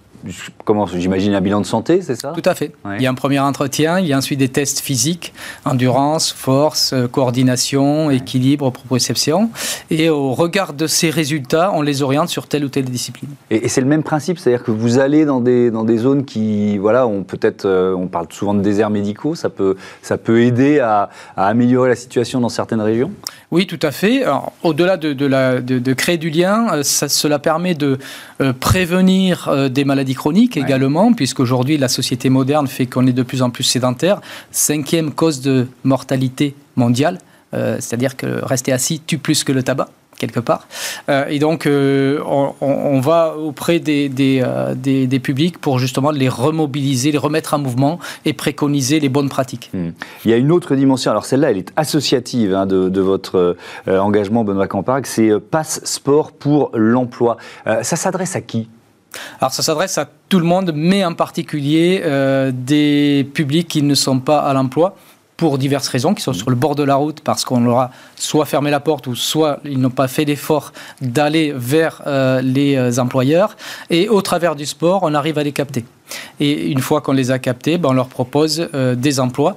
comment 0.65 0.85
j'imagine 0.85 1.33
un 1.33 1.41
bilan 1.41 1.61
de 1.61 1.65
santé, 1.65 2.01
c'est 2.01 2.15
ça? 2.15 2.33
Tout 2.35 2.47
à 2.47 2.55
fait. 2.55 2.71
Il 2.97 3.01
y 3.01 3.07
a 3.07 3.09
un 3.09 3.15
premier 3.15 3.39
entretien, 3.39 3.99
il 3.99 4.07
y 4.07 4.13
a 4.13 4.17
ensuite 4.17 4.39
des 4.39 4.49
tests 4.49 4.79
physiques, 4.79 5.33
endurance, 5.65 6.31
force, 6.31 6.93
euh, 6.93 7.07
coordination, 7.07 8.11
équilibre, 8.11 8.69
proprioception. 8.71 9.49
Et 9.89 10.09
au 10.09 10.33
regard 10.33 10.73
de 10.73 10.87
ces 10.87 11.09
résultats, 11.09 11.71
on 11.73 11.81
les 11.81 12.01
oriente 12.01 12.29
sur 12.29 12.47
telle 12.47 12.65
ou 12.65 12.69
telle 12.69 12.85
discipline. 12.85 13.29
Et, 13.49 13.67
c'est 13.69 13.81
le 13.81 13.87
même 13.87 14.03
principe, 14.03 14.39
c'est-à-dire 14.39 14.63
que 14.63 14.71
vous 14.71 14.99
allez 14.99 15.25
dans 15.25 15.41
des, 15.41 15.71
dans 15.71 15.83
des 15.83 15.97
zones 15.97 16.25
qui, 16.25 16.77
voilà, 16.77 17.07
on 17.07 17.23
peut-être, 17.23 17.65
euh, 17.65 17.93
on 17.95 18.07
parle 18.07 18.27
souvent 18.31 18.53
de 18.53 18.61
déserts 18.61 18.89
médicaux, 18.89 19.35
ça 19.35 19.49
peut, 19.49 19.75
ça 20.01 20.17
peut 20.17 20.41
aider 20.41 20.79
à, 20.79 21.09
améliorer 21.35 21.89
la 21.89 21.95
situation 21.95 22.41
dans 22.41 22.49
certaines 22.49 22.81
régions? 22.81 23.11
Oui, 23.51 23.65
tout 23.65 23.79
à 23.81 23.91
fait. 23.91 24.23
Au-delà 24.63 24.97
de, 24.97 25.13
de, 25.13 25.93
créer 25.93 26.17
du 26.17 26.29
lien, 26.29 26.67
euh, 26.71 26.83
ça, 26.83 27.09
cela 27.09 27.39
permet 27.39 27.73
de 27.73 27.97
prévenir 28.59 29.69
des 29.69 29.83
maladies 29.83 30.08
chroniques 30.15 30.57
également, 30.57 31.13
puisqu'aujourd'hui 31.13 31.77
la 31.77 31.87
société 31.87 32.29
moderne 32.29 32.67
fait 32.67 32.85
qu'on 32.85 33.07
est 33.07 33.13
de 33.13 33.23
plus 33.23 33.41
en 33.41 33.49
plus 33.49 33.63
sédentaire. 33.63 34.21
Cinquième 34.51 35.11
cause 35.11 35.41
de 35.41 35.67
mortalité 35.83 36.55
mondiale, 36.75 37.19
euh, 37.53 37.77
c'est-à-dire 37.79 38.15
que 38.15 38.43
rester 38.43 38.71
assis 38.71 39.01
tue 39.05 39.17
plus 39.17 39.43
que 39.43 39.51
le 39.51 39.63
tabac 39.63 39.89
quelque 40.17 40.41
part. 40.41 40.67
Euh, 41.07 41.27
et 41.29 41.39
donc, 41.39 41.65
euh, 41.65 42.19
on, 42.25 42.99
va 42.99 43.37
auprès 43.37 43.79
des, 43.79 44.09
des, 44.09 45.19
publics 45.19 45.57
pour 45.57 45.79
justement 45.79 46.11
les 46.11 46.27
remobiliser, 46.27 47.13
les 47.13 47.17
remettre 47.17 47.53
en 47.53 47.59
mouvement 47.59 47.99
et 48.25 48.33
préconiser 48.33 48.99
les 48.99 49.07
bonnes 49.07 49.29
pratiques. 49.29 49.69
Hmm. 49.73 49.91
Il 50.25 50.31
y 50.31 50.33
a 50.33 50.37
une 50.37 50.51
autre 50.51 50.75
dimension, 50.75 51.09
alors 51.11 51.23
celle-là, 51.23 51.51
elle 51.51 51.59
est 51.59 51.71
associative 51.77 52.53
hein, 52.53 52.65
de, 52.65 52.99
votre 52.99 53.55
engagement, 53.87 54.43
Benoît 54.43 54.67
Camparc, 54.67 55.05
c'est 55.05 55.31
Passe 55.39 55.79
Sport 55.85 56.33
pour 56.33 56.71
l'emploi. 56.73 57.37
ça 57.65 57.95
s'adresse 57.95 58.35
à 58.35 58.41
qui? 58.41 58.67
Alors 59.39 59.51
ça 59.51 59.63
s'adresse 59.63 59.97
à 59.97 60.07
tout 60.29 60.39
le 60.39 60.45
monde, 60.45 60.71
mais 60.75 61.03
en 61.03 61.13
particulier 61.13 62.01
euh, 62.03 62.51
des 62.53 63.27
publics 63.33 63.67
qui 63.67 63.81
ne 63.81 63.95
sont 63.95 64.19
pas 64.19 64.39
à 64.39 64.53
l'emploi 64.53 64.95
pour 65.39 65.57
diverses 65.57 65.87
raisons, 65.87 66.13
qui 66.13 66.21
sont 66.21 66.33
sur 66.33 66.49
le 66.49 66.55
bord 66.57 66.75
de 66.75 66.83
la 66.83 66.95
route 66.95 67.21
parce 67.21 67.45
qu'on 67.45 67.61
leur 67.61 67.79
a 67.79 67.91
soit 68.17 68.45
fermé 68.45 68.69
la 68.71 68.81
porte 68.81 69.07
ou 69.07 69.15
soit 69.15 69.61
ils 69.63 69.79
n'ont 69.79 69.89
pas 69.89 70.09
fait 70.09 70.25
l'effort 70.25 70.73
d'aller 70.99 71.53
vers 71.55 72.01
euh, 72.07 72.41
les 72.41 72.75
euh, 72.75 73.01
employeurs. 73.01 73.55
Et 73.89 74.09
au 74.09 74.21
travers 74.21 74.57
du 74.57 74.65
sport, 74.65 74.99
on 75.03 75.13
arrive 75.13 75.37
à 75.37 75.43
les 75.43 75.53
capter. 75.53 75.85
Et 76.41 76.71
une 76.71 76.81
fois 76.81 76.99
qu'on 76.99 77.13
les 77.13 77.31
a 77.31 77.39
captés, 77.39 77.77
ben 77.77 77.89
on 77.89 77.93
leur 77.93 78.09
propose 78.09 78.67
euh, 78.73 78.95
des 78.95 79.21
emplois 79.21 79.55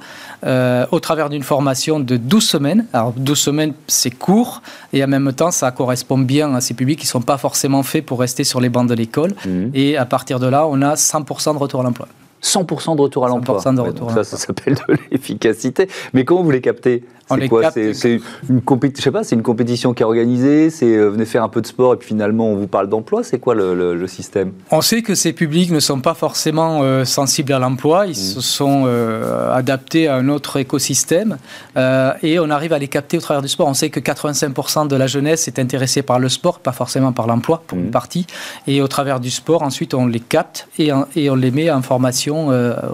au 0.90 1.00
travers 1.00 1.30
d'une 1.30 1.42
formation 1.42 1.98
de 1.98 2.16
12 2.16 2.44
semaines. 2.44 2.86
Alors 2.92 3.12
12 3.16 3.38
semaines, 3.38 3.72
c'est 3.86 4.10
court 4.10 4.62
et 4.92 5.02
en 5.02 5.08
même 5.08 5.32
temps, 5.32 5.50
ça 5.50 5.70
correspond 5.72 6.18
bien 6.18 6.54
à 6.54 6.60
ces 6.60 6.74
publics 6.74 6.98
qui 6.98 7.06
ne 7.06 7.10
sont 7.10 7.22
pas 7.22 7.38
forcément 7.38 7.82
faits 7.82 8.06
pour 8.06 8.20
rester 8.20 8.44
sur 8.44 8.60
les 8.60 8.68
bancs 8.68 8.88
de 8.88 8.94
l'école. 8.94 9.34
Mmh. 9.46 9.68
Et 9.74 9.96
à 9.96 10.04
partir 10.04 10.38
de 10.38 10.46
là, 10.46 10.66
on 10.68 10.80
a 10.82 10.94
100% 10.94 11.54
de 11.54 11.58
retour 11.58 11.80
à 11.80 11.84
l'emploi. 11.84 12.08
100% 12.42 12.96
de 12.96 13.00
retour 13.00 13.25
à 13.25 13.28
l'emploi. 13.28 13.58
100% 13.58 13.75
de 13.76 13.80
retour 13.80 14.11
à 14.11 14.14
Ça, 14.14 14.25
ça 14.25 14.37
s'appelle 14.37 14.75
de 14.75 14.96
l'efficacité. 15.11 15.88
Mais 16.12 16.25
comment 16.25 16.42
vous 16.42 16.50
les 16.50 16.61
captez 16.61 17.04
c'est 17.28 17.49
quoi 17.49 17.70
C'est 17.70 18.20
une, 18.49 18.61
compétition, 18.62 19.12
pas, 19.12 19.25
c'est 19.25 19.34
une 19.34 19.42
compétition 19.42 19.94
qui 19.94 20.02
est 20.02 20.06
organisée, 20.06 20.70
c'est 20.70 20.87
euh, 20.87 21.08
venez 21.08 21.25
faire 21.25 21.42
un 21.42 21.49
peu 21.49 21.61
de 21.61 21.66
sport 21.66 21.94
et 21.94 21.96
puis 21.96 22.08
finalement 22.08 22.49
on 22.49 22.56
vous 22.56 22.66
parle 22.66 22.88
d'emploi. 22.88 23.22
C'est 23.22 23.38
quoi 23.38 23.54
le, 23.54 24.06
système? 24.06 24.52
On 24.70 24.80
sait 24.80 25.02
que 25.02 25.14
ces 25.14 25.32
publics 25.32 25.70
ne 25.70 25.80
sont 25.80 26.00
pas 26.00 26.14
forcément 26.14 26.80
euh, 26.82 27.04
sensibles 27.04 27.52
à 27.52 27.58
l'emploi, 27.58 28.06
ils 28.06 28.11
mmh. 28.11 28.14
se 28.14 28.40
sont 28.40 28.84
euh, 28.87 29.54
adaptés 29.54 30.08
à 30.08 30.16
un 30.16 30.28
autre 30.28 30.58
écosystème 30.58 31.38
et 31.76 32.38
on 32.38 32.50
arrive 32.50 32.72
à 32.72 32.78
les 32.78 32.88
capter 32.88 33.16
au 33.16 33.20
travers 33.20 33.42
du 33.42 33.49
sport. 33.49 33.68
On 33.68 33.75
sait 33.75 33.90
que 33.90 34.00
85% 34.00 34.88
de 34.88 34.96
la 34.96 35.06
jeunesse 35.06 35.49
est 35.49 35.58
intéressée 35.58 36.02
par 36.02 36.18
le 36.18 36.28
sport, 36.28 36.58
pas 36.58 36.72
forcément 36.72 37.12
par 37.12 37.26
l'emploi 37.26 37.62
pour 37.66 37.78
une 37.78 37.88
mmh. 37.88 37.90
partie. 37.90 38.26
Et 38.66 38.82
au 38.82 38.88
travers 38.88 39.20
du 39.20 39.30
sport, 39.30 39.62
ensuite 39.62 39.94
on 39.94 40.06
les 40.06 40.20
capte 40.20 40.68
et, 40.78 40.90
et 41.16 41.30
on 41.30 41.34
les 41.34 41.50
met 41.50 41.70
en 41.70 41.82
formation 41.82 42.31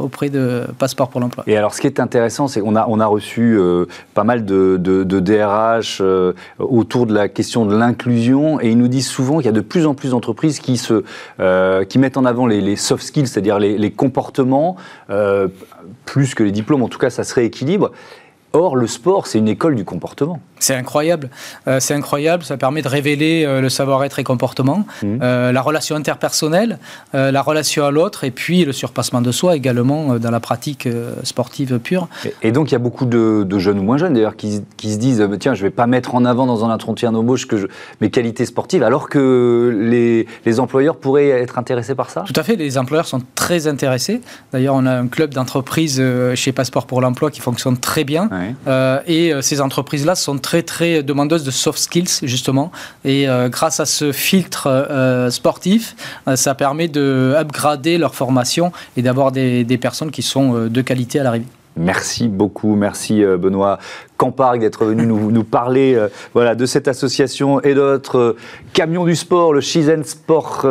auprès 0.00 0.28
de 0.30 0.64
Passeport 0.78 1.08
pour 1.08 1.20
l'emploi. 1.20 1.44
Et 1.46 1.56
alors 1.56 1.74
ce 1.74 1.80
qui 1.80 1.86
est 1.86 2.00
intéressant, 2.00 2.48
c'est 2.48 2.60
qu'on 2.60 2.76
a, 2.76 2.86
on 2.88 3.00
a 3.00 3.06
reçu 3.06 3.58
pas 4.14 4.24
mal 4.24 4.44
de, 4.44 4.76
DRH 5.20 5.98
euh, 6.00 6.32
autour 6.58 7.06
de 7.06 7.14
la 7.14 7.28
question 7.28 7.66
de 7.66 7.76
l'inclusion 7.76 8.60
et 8.60 8.70
ils 8.70 8.78
nous 8.78 8.88
disent 8.88 9.08
souvent 9.08 9.36
qu'il 9.36 9.46
y 9.46 9.48
a 9.48 9.52
de 9.52 9.60
plus 9.60 9.86
en 9.86 9.94
plus 9.94 10.10
d'entreprises 10.10 10.60
qui, 10.60 10.76
se, 10.76 11.04
euh, 11.40 11.84
qui 11.84 11.98
mettent 11.98 12.16
en 12.16 12.24
avant 12.24 12.46
les, 12.46 12.76
soft 12.76 13.04
skills, 13.04 13.26
c'est-à-dire 13.26 13.58
les, 13.58 13.90
comportements, 13.90 14.76
euh, 15.10 15.48
plus 16.04 16.34
que 16.34 16.42
les 16.42 16.52
diplômes, 16.52 16.82
en 16.82 16.88
tout 16.88 16.98
cas 16.98 17.10
ça 17.10 17.24
se 17.24 17.34
rééquilibre. 17.34 17.92
Or, 18.58 18.74
le 18.74 18.88
sport, 18.88 19.28
c'est 19.28 19.38
une 19.38 19.46
école 19.46 19.76
du 19.76 19.84
comportement. 19.84 20.40
C'est 20.58 20.74
incroyable. 20.74 21.30
Euh, 21.68 21.78
c'est 21.80 21.94
incroyable. 21.94 22.42
Ça 22.42 22.56
permet 22.56 22.82
de 22.82 22.88
révéler 22.88 23.44
euh, 23.44 23.60
le 23.60 23.68
savoir-être 23.68 24.18
et 24.18 24.24
comportement, 24.24 24.84
mmh. 25.02 25.18
euh, 25.22 25.52
la 25.52 25.62
relation 25.62 25.94
interpersonnelle, 25.94 26.78
la 27.12 27.42
relation 27.42 27.84
à 27.84 27.90
l'autre, 27.90 28.24
et 28.24 28.30
puis 28.30 28.64
le 28.64 28.72
surpassement 28.72 29.20
de 29.20 29.30
soi 29.32 29.56
également 29.56 30.18
dans 30.18 30.30
la 30.30 30.40
pratique 30.40 30.88
sportive 31.22 31.78
pure. 31.78 32.08
Et, 32.42 32.52
donc, 32.52 32.70
il 32.70 32.72
y 32.72 32.74
a 32.74 32.80
beaucoup 32.80 33.06
de, 33.06 33.58
jeunes 33.58 33.78
ou 33.78 33.82
moins 33.82 33.96
jeunes 33.96 34.14
d'ailleurs 34.14 34.36
qui, 34.36 34.62
se 34.82 34.96
disent 34.96 35.26
tiens, 35.38 35.54
je 35.54 35.60
ne 35.62 35.68
vais 35.68 35.74
pas 35.74 35.86
mettre 35.86 36.14
en 36.14 36.24
avant 36.24 36.46
dans 36.46 36.64
un 36.64 36.70
entretien 36.70 37.12
d'embauche 37.12 37.46
que 37.46 37.68
mes 38.00 38.10
qualités 38.10 38.46
sportives, 38.46 38.82
alors 38.82 39.08
que 39.08 39.76
les, 39.80 40.60
employeurs 40.60 40.96
pourraient 40.96 41.28
être 41.28 41.58
intéressés 41.58 41.94
par 41.94 42.10
ça? 42.10 42.24
Tout 42.26 42.38
à 42.38 42.42
fait. 42.42 42.56
Les 42.56 42.78
employeurs 42.78 43.06
sont 43.06 43.22
très 43.34 43.66
intéressés. 43.66 44.20
D'ailleurs, 44.52 44.74
on 44.74 44.86
a 44.86 44.92
un 44.92 45.06
club 45.06 45.34
d'entreprise 45.34 46.02
chez 46.34 46.52
Passeport 46.52 46.86
pour 46.86 47.00
l'emploi 47.00 47.30
qui 47.30 47.40
fonctionne 47.40 47.76
très 47.76 48.04
bien, 48.04 48.28
et 49.06 49.32
ces 49.40 49.60
entreprises-là 49.60 50.14
sont 50.14 50.38
très 50.38 50.62
très 50.62 51.02
demandeuse 51.02 51.44
de 51.44 51.50
soft 51.50 51.78
skills 51.78 52.20
justement 52.22 52.70
et 53.04 53.28
euh, 53.28 53.48
grâce 53.48 53.80
à 53.80 53.86
ce 53.86 54.12
filtre 54.12 54.66
euh, 54.66 55.30
sportif 55.30 55.96
euh, 56.26 56.36
ça 56.36 56.54
permet 56.54 56.88
de 56.88 57.34
upgrader 57.36 57.98
leur 57.98 58.14
formation 58.14 58.72
et 58.96 59.02
d'avoir 59.02 59.32
des, 59.32 59.78
personnes 59.80 60.10
qui 60.10 60.22
sont 60.22 60.66
de 60.66 60.80
qualité 60.80 61.20
à 61.20 61.22
l'arrivée. 61.22 61.46
Merci 61.76 62.26
beaucoup, 62.26 62.74
merci 62.74 63.22
Benoît 63.22 63.78
Campargue 64.16 64.60
d'être 64.60 64.84
venu 64.84 65.06
nous, 65.06 65.30
nous, 65.30 65.44
parler 65.44 65.96
voilà, 66.34 66.56
de 66.56 66.66
cette 66.66 66.88
association 66.88 67.60
et 67.60 67.74
d'autres 67.74 68.34
camions 68.72 69.04
du 69.04 69.14
sport, 69.14 69.52
le 69.52 69.60
Shizen 69.60 70.02
Sport 70.02 70.66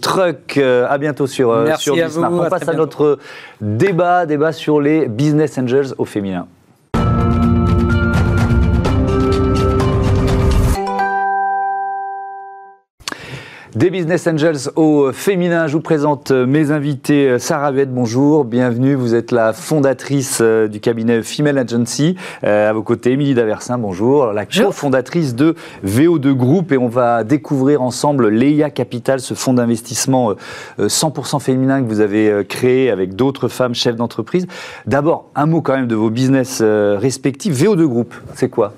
Truck. 0.00 0.58
à 0.58 0.98
bientôt 0.98 1.26
sur, 1.26 1.56
merci 1.62 1.84
sur 1.84 1.94
à 1.94 2.06
vous, 2.06 2.22
On 2.22 2.48
passe 2.48 2.68
à 2.68 2.74
notre 2.74 3.18
débat, 3.60 4.24
débat 4.26 4.52
sur 4.52 4.80
les 4.80 5.08
business 5.08 5.58
angels 5.58 5.94
au 5.98 6.04
féminin. 6.04 6.46
Des 13.74 13.88
Business 13.88 14.26
Angels 14.26 14.70
au 14.76 15.12
féminin, 15.12 15.66
je 15.66 15.72
vous 15.72 15.80
présente 15.80 16.30
mes 16.30 16.72
invités. 16.72 17.38
Sarah 17.38 17.72
Vette, 17.72 17.90
bonjour, 17.90 18.44
bienvenue. 18.44 18.94
Vous 18.94 19.14
êtes 19.14 19.32
la 19.32 19.54
fondatrice 19.54 20.40
euh, 20.42 20.68
du 20.68 20.78
cabinet 20.78 21.22
Female 21.22 21.56
Agency. 21.56 22.14
Euh, 22.44 22.68
à 22.68 22.74
vos 22.74 22.82
côtés, 22.82 23.12
Émilie 23.12 23.32
Daversin, 23.32 23.78
bonjour. 23.78 24.26
La 24.34 24.44
cofondatrice 24.44 25.34
de 25.34 25.56
VO2 25.86 26.34
Group. 26.34 26.72
Et 26.72 26.76
on 26.76 26.88
va 26.88 27.24
découvrir 27.24 27.80
ensemble 27.80 28.28
Leia 28.28 28.68
Capital, 28.68 29.20
ce 29.20 29.32
fonds 29.32 29.54
d'investissement 29.54 30.34
100% 30.78 31.36
euh, 31.36 31.38
féminin 31.38 31.82
que 31.82 31.88
vous 31.88 32.00
avez 32.00 32.44
créé 32.46 32.90
avec 32.90 33.16
d'autres 33.16 33.48
femmes 33.48 33.74
chefs 33.74 33.96
d'entreprise. 33.96 34.46
D'abord, 34.84 35.30
un 35.34 35.46
mot 35.46 35.62
quand 35.62 35.76
même 35.76 35.88
de 35.88 35.96
vos 35.96 36.10
business 36.10 36.60
respectifs. 36.60 37.54
VO2 37.54 37.86
Group, 37.86 38.14
c'est 38.34 38.50
quoi 38.50 38.74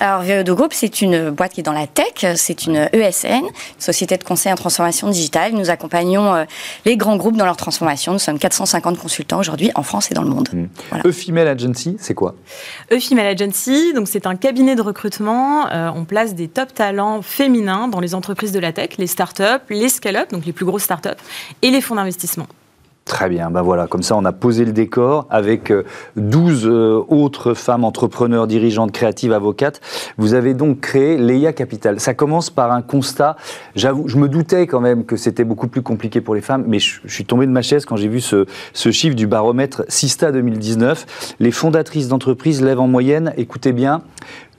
Alors, 0.00 0.24
VO2 0.24 0.52
Group, 0.52 0.72
c'est 0.72 1.00
une 1.00 1.30
boîte 1.30 1.52
qui 1.52 1.60
est 1.60 1.64
dans 1.64 1.70
la 1.70 1.86
tech. 1.86 2.26
C'est 2.34 2.66
une 2.66 2.88
ESN, 2.92 3.44
société 3.78 4.16
de 4.16 4.24
conseil 4.32 4.50
en 4.50 4.56
transformation 4.56 5.10
digitale. 5.10 5.52
Nous 5.52 5.68
accompagnons 5.68 6.34
euh, 6.34 6.44
les 6.86 6.96
grands 6.96 7.16
groupes 7.16 7.36
dans 7.36 7.44
leur 7.44 7.58
transformation. 7.58 8.14
Nous 8.14 8.18
sommes 8.18 8.38
450 8.38 8.98
consultants 8.98 9.38
aujourd'hui 9.38 9.70
en 9.74 9.82
France 9.82 10.10
et 10.10 10.14
dans 10.14 10.22
le 10.22 10.30
monde. 10.30 10.48
Mmh. 10.50 10.68
E-Female 11.04 11.48
Agency, 11.48 11.96
c'est 11.98 12.14
quoi? 12.14 12.34
E-Female 12.90 13.26
Agency, 13.26 13.92
donc 13.92 14.08
c'est 14.08 14.26
un 14.26 14.36
cabinet 14.36 14.74
de 14.74 14.80
recrutement. 14.80 15.70
Euh, 15.70 15.90
on 15.94 16.06
place 16.06 16.34
des 16.34 16.48
top 16.48 16.72
talents 16.72 17.20
féminins 17.20 17.88
dans 17.88 18.00
les 18.00 18.14
entreprises 18.14 18.52
de 18.52 18.58
la 18.58 18.72
tech, 18.72 18.96
les 18.96 19.06
startups, 19.06 19.68
les 19.68 19.90
scale-up, 19.90 20.30
donc 20.32 20.46
les 20.46 20.52
plus 20.54 20.64
grosses 20.64 20.84
startups, 20.84 21.10
et 21.60 21.70
les 21.70 21.82
fonds 21.82 21.96
d'investissement. 21.96 22.46
Très 23.04 23.28
bien, 23.28 23.50
ben 23.50 23.62
voilà, 23.62 23.88
comme 23.88 24.02
ça 24.02 24.16
on 24.16 24.24
a 24.24 24.32
posé 24.32 24.64
le 24.64 24.72
décor 24.72 25.26
avec 25.28 25.72
12 26.16 26.66
euh, 26.66 26.70
euh, 26.70 27.04
autres 27.08 27.52
femmes 27.52 27.84
entrepreneurs, 27.84 28.46
dirigeantes, 28.46 28.92
créatives, 28.92 29.32
avocates. 29.32 29.80
Vous 30.18 30.34
avez 30.34 30.54
donc 30.54 30.80
créé 30.80 31.18
Leia 31.18 31.52
Capital. 31.52 31.98
Ça 31.98 32.14
commence 32.14 32.48
par 32.48 32.70
un 32.70 32.80
constat, 32.80 33.36
je 33.74 33.88
me 34.16 34.28
doutais 34.28 34.68
quand 34.68 34.80
même 34.80 35.04
que 35.04 35.16
c'était 35.16 35.42
beaucoup 35.44 35.66
plus 35.66 35.82
compliqué 35.82 36.20
pour 36.20 36.36
les 36.36 36.40
femmes, 36.40 36.64
mais 36.68 36.78
je, 36.78 37.00
suis 37.06 37.24
tombé 37.24 37.46
de 37.46 37.50
ma 37.50 37.62
chaise 37.62 37.84
quand 37.84 37.96
j'ai 37.96 38.08
vu 38.08 38.20
ce, 38.20 38.46
ce, 38.72 38.92
chiffre 38.92 39.16
du 39.16 39.26
baromètre 39.26 39.84
Sista 39.88 40.30
2019. 40.30 41.34
Les 41.40 41.50
fondatrices 41.50 42.06
d'entreprises 42.06 42.62
lèvent 42.62 42.80
en 42.80 42.88
moyenne, 42.88 43.34
écoutez 43.36 43.72
bien, 43.72 44.02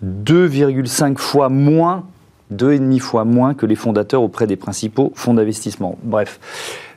2,5 0.04 1.18
fois 1.18 1.48
moins 1.48 2.04
deux 2.52 2.74
et 2.74 2.80
demi 2.80 3.00
fois 3.00 3.26
moins 3.26 3.54
que 3.54 3.66
les 3.66 3.76
fondateurs 3.76 4.22
auprès 4.22 4.48
des 4.48 4.56
principaux 4.56 5.12
fonds 5.16 5.34
d'investissement. 5.34 5.98
Bref, 6.04 6.40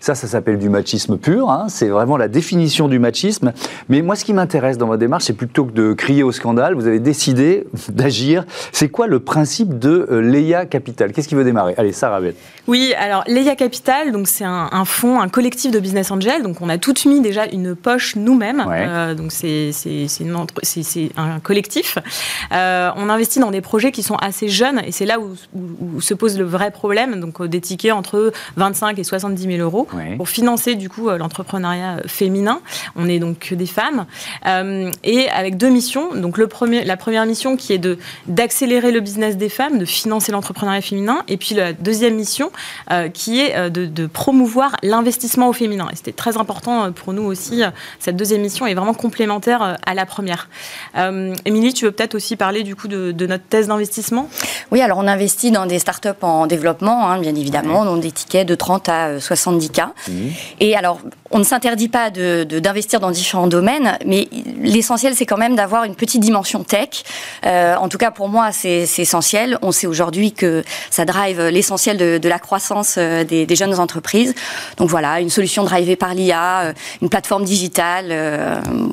ça, 0.01 0.15
ça 0.15 0.27
s'appelle 0.27 0.59
du 0.59 0.69
machisme 0.69 1.17
pur. 1.17 1.51
Hein. 1.51 1.67
c'est 1.69 1.89
vraiment 1.89 2.17
la 2.17 2.29
définition 2.29 2.89
du 2.89 2.99
machisme. 2.99 3.53
Mais 3.89 4.03
moi, 4.03 4.17
ce 4.17 4.25
qui 4.25 4.33
m'intéresse 4.33 4.79
dans 4.79 4.87
votre 4.87 5.01
démarche, 5.01 5.25
c'est 5.25 5.33
plutôt 5.33 5.65
que 5.65 5.73
de 5.73 5.93
crier 5.93 6.23
au 6.23 6.33
scandale, 6.33 6.75
vous 6.75 6.87
avez 6.87 7.01
décidé 7.01 7.67
d'agir. 7.89 8.45
C'est 8.73 8.89
quoi 8.89 9.07
le 9.07 9.21
principe 9.21 9.79
de 9.79 10.07
euh, 10.11 10.21
Leia 10.21 10.67
Capital? 10.67 11.13
Qu'est-ce 11.13 11.29
qui 11.29 11.35
veut 11.35 11.45
démarrer? 11.45 11.75
Allez, 11.77 11.93
Sarah 11.93 12.21
Beth. 12.21 12.37
Oui, 12.67 12.95
alors 12.99 13.25
Leia 13.27 13.55
Capital, 13.55 14.13
donc 14.13 14.27
c'est 14.27 14.45
un, 14.45 14.85
fonds, 14.85 15.21
un 15.21 15.29
collectif 15.29 15.71
de 15.71 15.79
business 15.79 16.11
angels. 16.11 16.43
Donc 16.43 16.61
on 16.61 16.69
a 16.69 16.79
tout 16.79 16.95
mis 17.07 17.21
déjà 17.21 17.47
une 17.47 17.77
poche 17.77 18.17
nous-mêmes. 18.17 18.65
Euh, 18.69 19.15
donc 19.15 19.33
c'est 19.33 19.71
un 21.17 21.41
collectif. 21.41 21.99
Euh, 22.53 22.91
on 22.97 23.09
investit 23.09 23.39
dans 23.39 23.51
des 23.51 23.61
projets 23.61 23.93
qui 23.93 24.03
sont 24.03 24.17
assez 24.17 24.49
jeunes 24.49 24.81
et 24.85 24.93
c'est 24.93 25.07
là 25.07 25.19
où, 25.21 25.35
où, 25.55 26.01
se 26.01 26.15
pose 26.15 26.39
le 26.39 26.45
vrai 26.45 26.71
problème. 26.71 27.21
Donc 27.21 27.43
des 27.45 27.61
tickets 27.61 27.93
entre 27.93 28.33
25 28.57 28.99
et 28.99 29.05
70 29.05 29.43
000 29.43 29.59
euros 29.59 29.86
pour 30.17 30.29
financer 30.29 30.75
du 30.75 30.89
coup 30.89 31.09
euh, 31.09 31.19
l'entrepreneuriat 31.19 31.99
féminin. 32.07 32.61
On 32.95 33.09
est 33.09 33.19
donc 33.19 33.53
des 33.53 33.67
femmes 33.67 34.07
euh, 34.47 34.91
et 35.05 35.29
avec 35.31 35.57
deux 35.57 35.69
missions. 35.69 36.15
Donc 36.15 36.39
le 36.39 36.47
premier, 36.47 36.85
la 36.85 36.97
première 36.97 37.27
mission 37.27 37.57
qui 37.57 37.73
est 37.73 37.79
de 37.79 37.99
d'accélérer 38.27 38.93
le 38.93 39.01
business 39.01 39.37
des 39.37 39.49
femmes, 39.49 39.79
de 39.79 39.85
financer 39.85 40.33
l'entrepreneuriat 40.33 40.81
féminin, 40.81 41.23
et 41.29 41.37
puis 41.37 41.55
la 41.55 41.73
deuxième 41.73 42.15
mission 42.15 42.51
euh, 42.91 43.09
qui 43.09 43.41
est 43.41 43.71
de, 43.71 44.07
promouvoir 44.07 44.77
l'investissement 44.83 45.49
au 45.49 45.53
féminin. 45.53 45.89
Et 45.93 45.97
c'était 45.97 46.13
très 46.13 46.37
important 46.37 46.93
pour 46.93 47.13
nous 47.13 47.25
aussi. 47.25 47.63
Cette 47.99 48.17
deuxième 48.17 48.41
mission 48.41 48.67
est 48.67 48.75
vraiment 48.75 48.95
complémentaire 48.95 49.77
à 49.85 49.95
la 49.95 50.07
première. 50.07 50.49
Émilie, 51.45 51.75
tu 51.75 51.85
veux 51.85 51.91
peut-être 51.91 52.15
aussi 52.15 52.37
parler 52.37 52.63
du 52.63 52.77
coup 52.77 52.89
de, 52.89 53.27
notre 53.27 53.45
thèse 53.45 53.69
d'investissement? 53.69 54.29
Oui, 54.71 54.81
alors 54.81 54.99
on 54.99 55.07
investit 55.07 55.51
dans 55.51 55.67
des 55.67 55.79
startups 55.79 56.09
en 56.23 56.47
développement, 56.47 57.11
hein, 57.11 57.19
bien 57.19 57.35
évidemment, 57.35 57.85
dans 57.85 57.97
des 57.97 58.13
tickets 58.13 58.47
de 58.47 58.55
30 58.55 58.89
à 58.89 59.21
70 59.21 59.71
Mmh. 59.79 60.13
Et 60.61 60.77
alors, 60.77 61.01
on 61.31 61.39
ne 61.39 61.45
s'interdit 61.45 61.89
pas 61.89 62.11
d'investir 62.11 63.01
dans 63.01 63.11
différents 63.11 63.47
domaines, 63.47 63.99
mais 64.07 64.29
l'essentiel, 64.61 65.15
c'est 65.15 65.27
quand 65.27 65.37
même 65.37 65.57
d'avoir 65.57 65.85
une 65.85 65.95
petite 65.95 66.21
dimension 66.21 66.63
tech. 66.65 67.05
Euh, 67.45 67.75
en 67.77 67.89
tout 67.89 67.99
cas, 67.99 68.11
pour 68.11 68.29
moi, 68.29 68.53
c'est 68.53 68.87
essentiel. 68.99 69.59
On 69.63 69.73
sait 69.73 69.87
aujourd'hui 69.87 70.33
que 70.33 70.63
ça 70.91 71.05
drive 71.05 71.41
l'essentiel 71.49 71.97
de, 72.21 72.29
la 72.29 72.39
croissance 72.39 72.97
euh, 72.99 73.25
des, 73.25 73.47
jeunes 73.57 73.79
entreprises. 73.79 74.35
Donc 74.77 74.89
voilà, 74.91 75.21
une 75.21 75.31
solution 75.31 75.65
drivée 75.65 75.97
par 75.97 76.15
l'IA, 76.15 76.61
euh, 76.61 76.73
une 77.03 77.09
plateforme 77.09 77.45
digitale, 77.45 78.15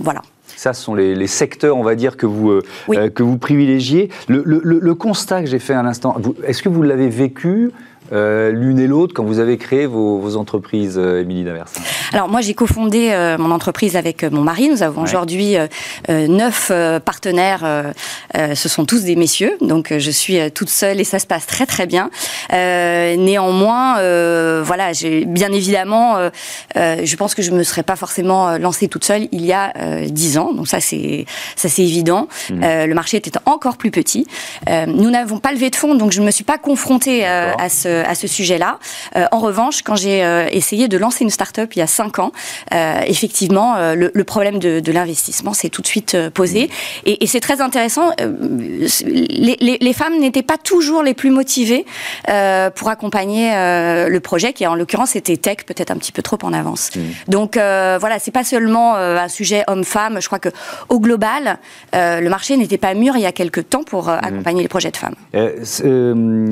voilà. 0.02 0.22
Ça, 0.56 0.74
ce 0.74 0.84
sont 0.84 0.96
les, 0.96 1.28
secteurs, 1.28 1.76
on 1.76 1.84
va 1.84 1.96
dire, 1.96 2.16
que 2.16 2.26
vous, 2.26 2.62
que 2.88 3.24
vous 3.24 3.38
privilégiez. 3.38 4.10
Le, 4.28 4.94
constat 4.94 5.42
que 5.42 5.50
j'ai 5.50 5.60
fait 5.60 5.74
à 5.74 5.84
l'instant, 5.84 6.16
est-ce 6.46 6.64
que 6.64 6.70
vous 6.70 6.84
l'avez 6.84 7.10
vécu 7.10 7.72
l'une 8.12 8.80
et 8.80 8.88
l'autre 8.88 9.14
quand 9.14 9.24
vous 9.24 9.40
avez 9.40 9.58
créé 9.58 9.86
vos, 9.86 10.36
entreprises, 10.36 10.98
Émilie 10.98 11.44
Daversin 11.44 11.82
Alors 12.12 12.28
moi 12.28 12.42
j'ai 12.42 12.54
cofondé 12.54 13.36
mon 13.40 13.52
entreprise 13.52 13.96
avec 13.96 14.24
mon 14.24 14.42
mari. 14.42 14.70
Nous 14.70 14.84
avons 14.84 15.02
aujourd'hui 15.02 15.56
neuf 16.10 16.72
partenaires. 17.06 17.94
ce 18.36 18.70
sont 18.70 18.86
tous 18.86 19.04
des 19.04 19.16
messieurs, 19.16 19.58
donc 19.62 19.94
je 19.98 20.12
suis 20.12 20.40
toute 20.52 20.70
seule 20.70 21.00
et 21.00 21.04
ça 21.04 21.20
se 21.20 21.28
passe 21.28 21.46
très 21.46 21.66
très 21.66 21.86
bien. 21.86 22.10
néanmoins, 22.52 23.94
voilà, 24.62 24.94
j'ai 24.94 25.26
bien 25.26 25.52
évidemment, 25.52 26.18
je 26.76 27.16
pense 27.16 27.36
que 27.36 27.42
je 27.42 27.52
me 27.52 27.64
serais 27.64 27.84
pas 27.84 27.96
forcément 27.96 28.58
lancée 28.58 28.88
toute 28.88 29.06
seule 29.06 29.28
il 29.32 29.46
y 29.46 29.54
a 29.54 29.74
dix 30.08 30.38
ans. 30.38 30.54
Donc 30.54 30.68
ça 30.68 30.80
c'est 30.80 31.26
ça 31.56 31.70
c'est 31.70 31.84
évident. 31.84 32.28
Mmh. 32.50 32.86
le 32.86 32.94
marché 32.94 33.18
était 33.18 33.32
encore 33.46 33.78
plus 33.78 33.92
petit. 33.92 34.28
nous 34.88 35.10
n'avons 35.10 35.38
pas 35.38 35.52
levé 35.52 35.70
de 35.70 35.76
fonds, 35.76 35.96
donc 35.96 36.12
je 36.12 36.22
ne 36.22 36.26
me 36.26 36.32
suis 36.32 36.44
pas 36.44 36.58
confrontée 36.58 37.26
à 37.26 37.70
ce 37.70 37.93
à 38.06 38.16
ce 38.16 38.28
sujet-là. 38.28 38.80
Euh, 39.16 39.26
en 39.32 39.40
revanche, 39.40 39.82
quand 39.84 39.96
j'ai 39.96 40.24
euh, 40.24 40.48
essayé 40.52 40.88
de 40.88 40.98
lancer 40.98 41.24
une 41.24 41.30
start-up 41.30 41.72
il 41.76 41.80
y 41.80 41.82
a 41.82 41.88
cinq 41.88 42.20
ans, 42.20 42.32
euh, 42.74 43.02
effectivement, 43.06 43.76
le, 43.94 44.24
problème 44.24 44.60
de, 44.60 44.92
l'investissement 44.92 45.54
s'est 45.54 45.70
tout 45.70 45.82
de 45.82 45.88
suite 45.88 46.18
posé. 46.34 46.70
Et, 47.06 47.26
c'est 47.28 47.40
très 47.40 47.62
intéressant. 47.62 48.12
Les, 49.06 49.94
femmes 49.94 50.20
n'étaient 50.20 50.44
pas 50.44 50.58
toujours 50.58 51.04
les 51.04 51.14
plus 51.14 51.32
motivées 51.32 51.86
pour 52.76 52.90
accompagner 52.90 53.52
le 53.52 54.20
projet, 54.20 54.54
qui 54.54 54.66
en 54.68 54.76
l'occurrence 54.76 55.16
était 55.16 55.38
tech, 55.38 55.58
peut-être 55.66 55.92
un 55.92 55.96
petit 55.96 56.12
peu 56.12 56.22
trop 56.22 56.38
en 56.44 56.54
avance. 56.54 56.92
Mmh. 56.96 57.00
Donc 57.28 57.56
voilà, 57.56 58.20
c'est 58.20 58.32
pas 58.32 58.44
seulement 58.44 58.96
un 58.96 59.28
sujet 59.28 59.64
homme-femme. 59.68 60.22
Je 60.22 60.28
crois 60.28 60.40
que 60.40 60.50
au 60.90 61.00
global, 61.00 61.58
le 61.94 62.28
marché 62.28 62.58
n'était 62.58 62.78
pas 62.78 62.94
mûr 62.94 63.16
il 63.16 63.22
y 63.22 63.26
a 63.26 63.32
quelques 63.32 63.70
temps 63.70 63.84
pour 63.84 64.06
mmh. 64.06 64.20
accompagner 64.22 64.62
les 64.62 64.68
projets 64.68 64.92
de 64.92 64.98
femmes. 64.98 65.16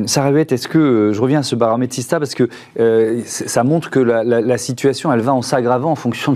Sarah 0.07 0.31
est-ce 0.39 0.67
que 0.67 1.11
je 1.13 1.21
reviens 1.21 1.30
ce 1.43 1.55
barométrista 1.55 2.19
parce 2.19 2.35
que 2.35 2.49
euh, 2.79 3.21
ça 3.25 3.63
montre 3.63 3.89
que 3.89 3.99
la, 3.99 4.57
situation, 4.57 5.11
elle 5.11 5.21
va 5.21 5.33
en 5.33 5.41
s'aggravant 5.41 5.91
en 5.91 5.95
fonction 5.95 6.33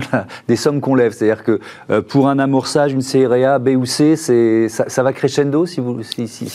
des 0.48 0.56
sommes 0.56 0.80
qu'on 0.80 0.94
lève. 0.94 1.12
C'est-à-dire 1.12 1.44
que 1.44 1.60
euh, 1.90 2.00
pour 2.02 2.28
un 2.28 2.38
amorçage, 2.38 2.92
une 2.92 3.02
CRA 3.02 3.58
B 3.58 3.68
ou 3.76 3.84
C, 3.84 4.16
ça, 4.68 5.02
va 5.02 5.12
crescendo, 5.12 5.66
si 5.66 5.82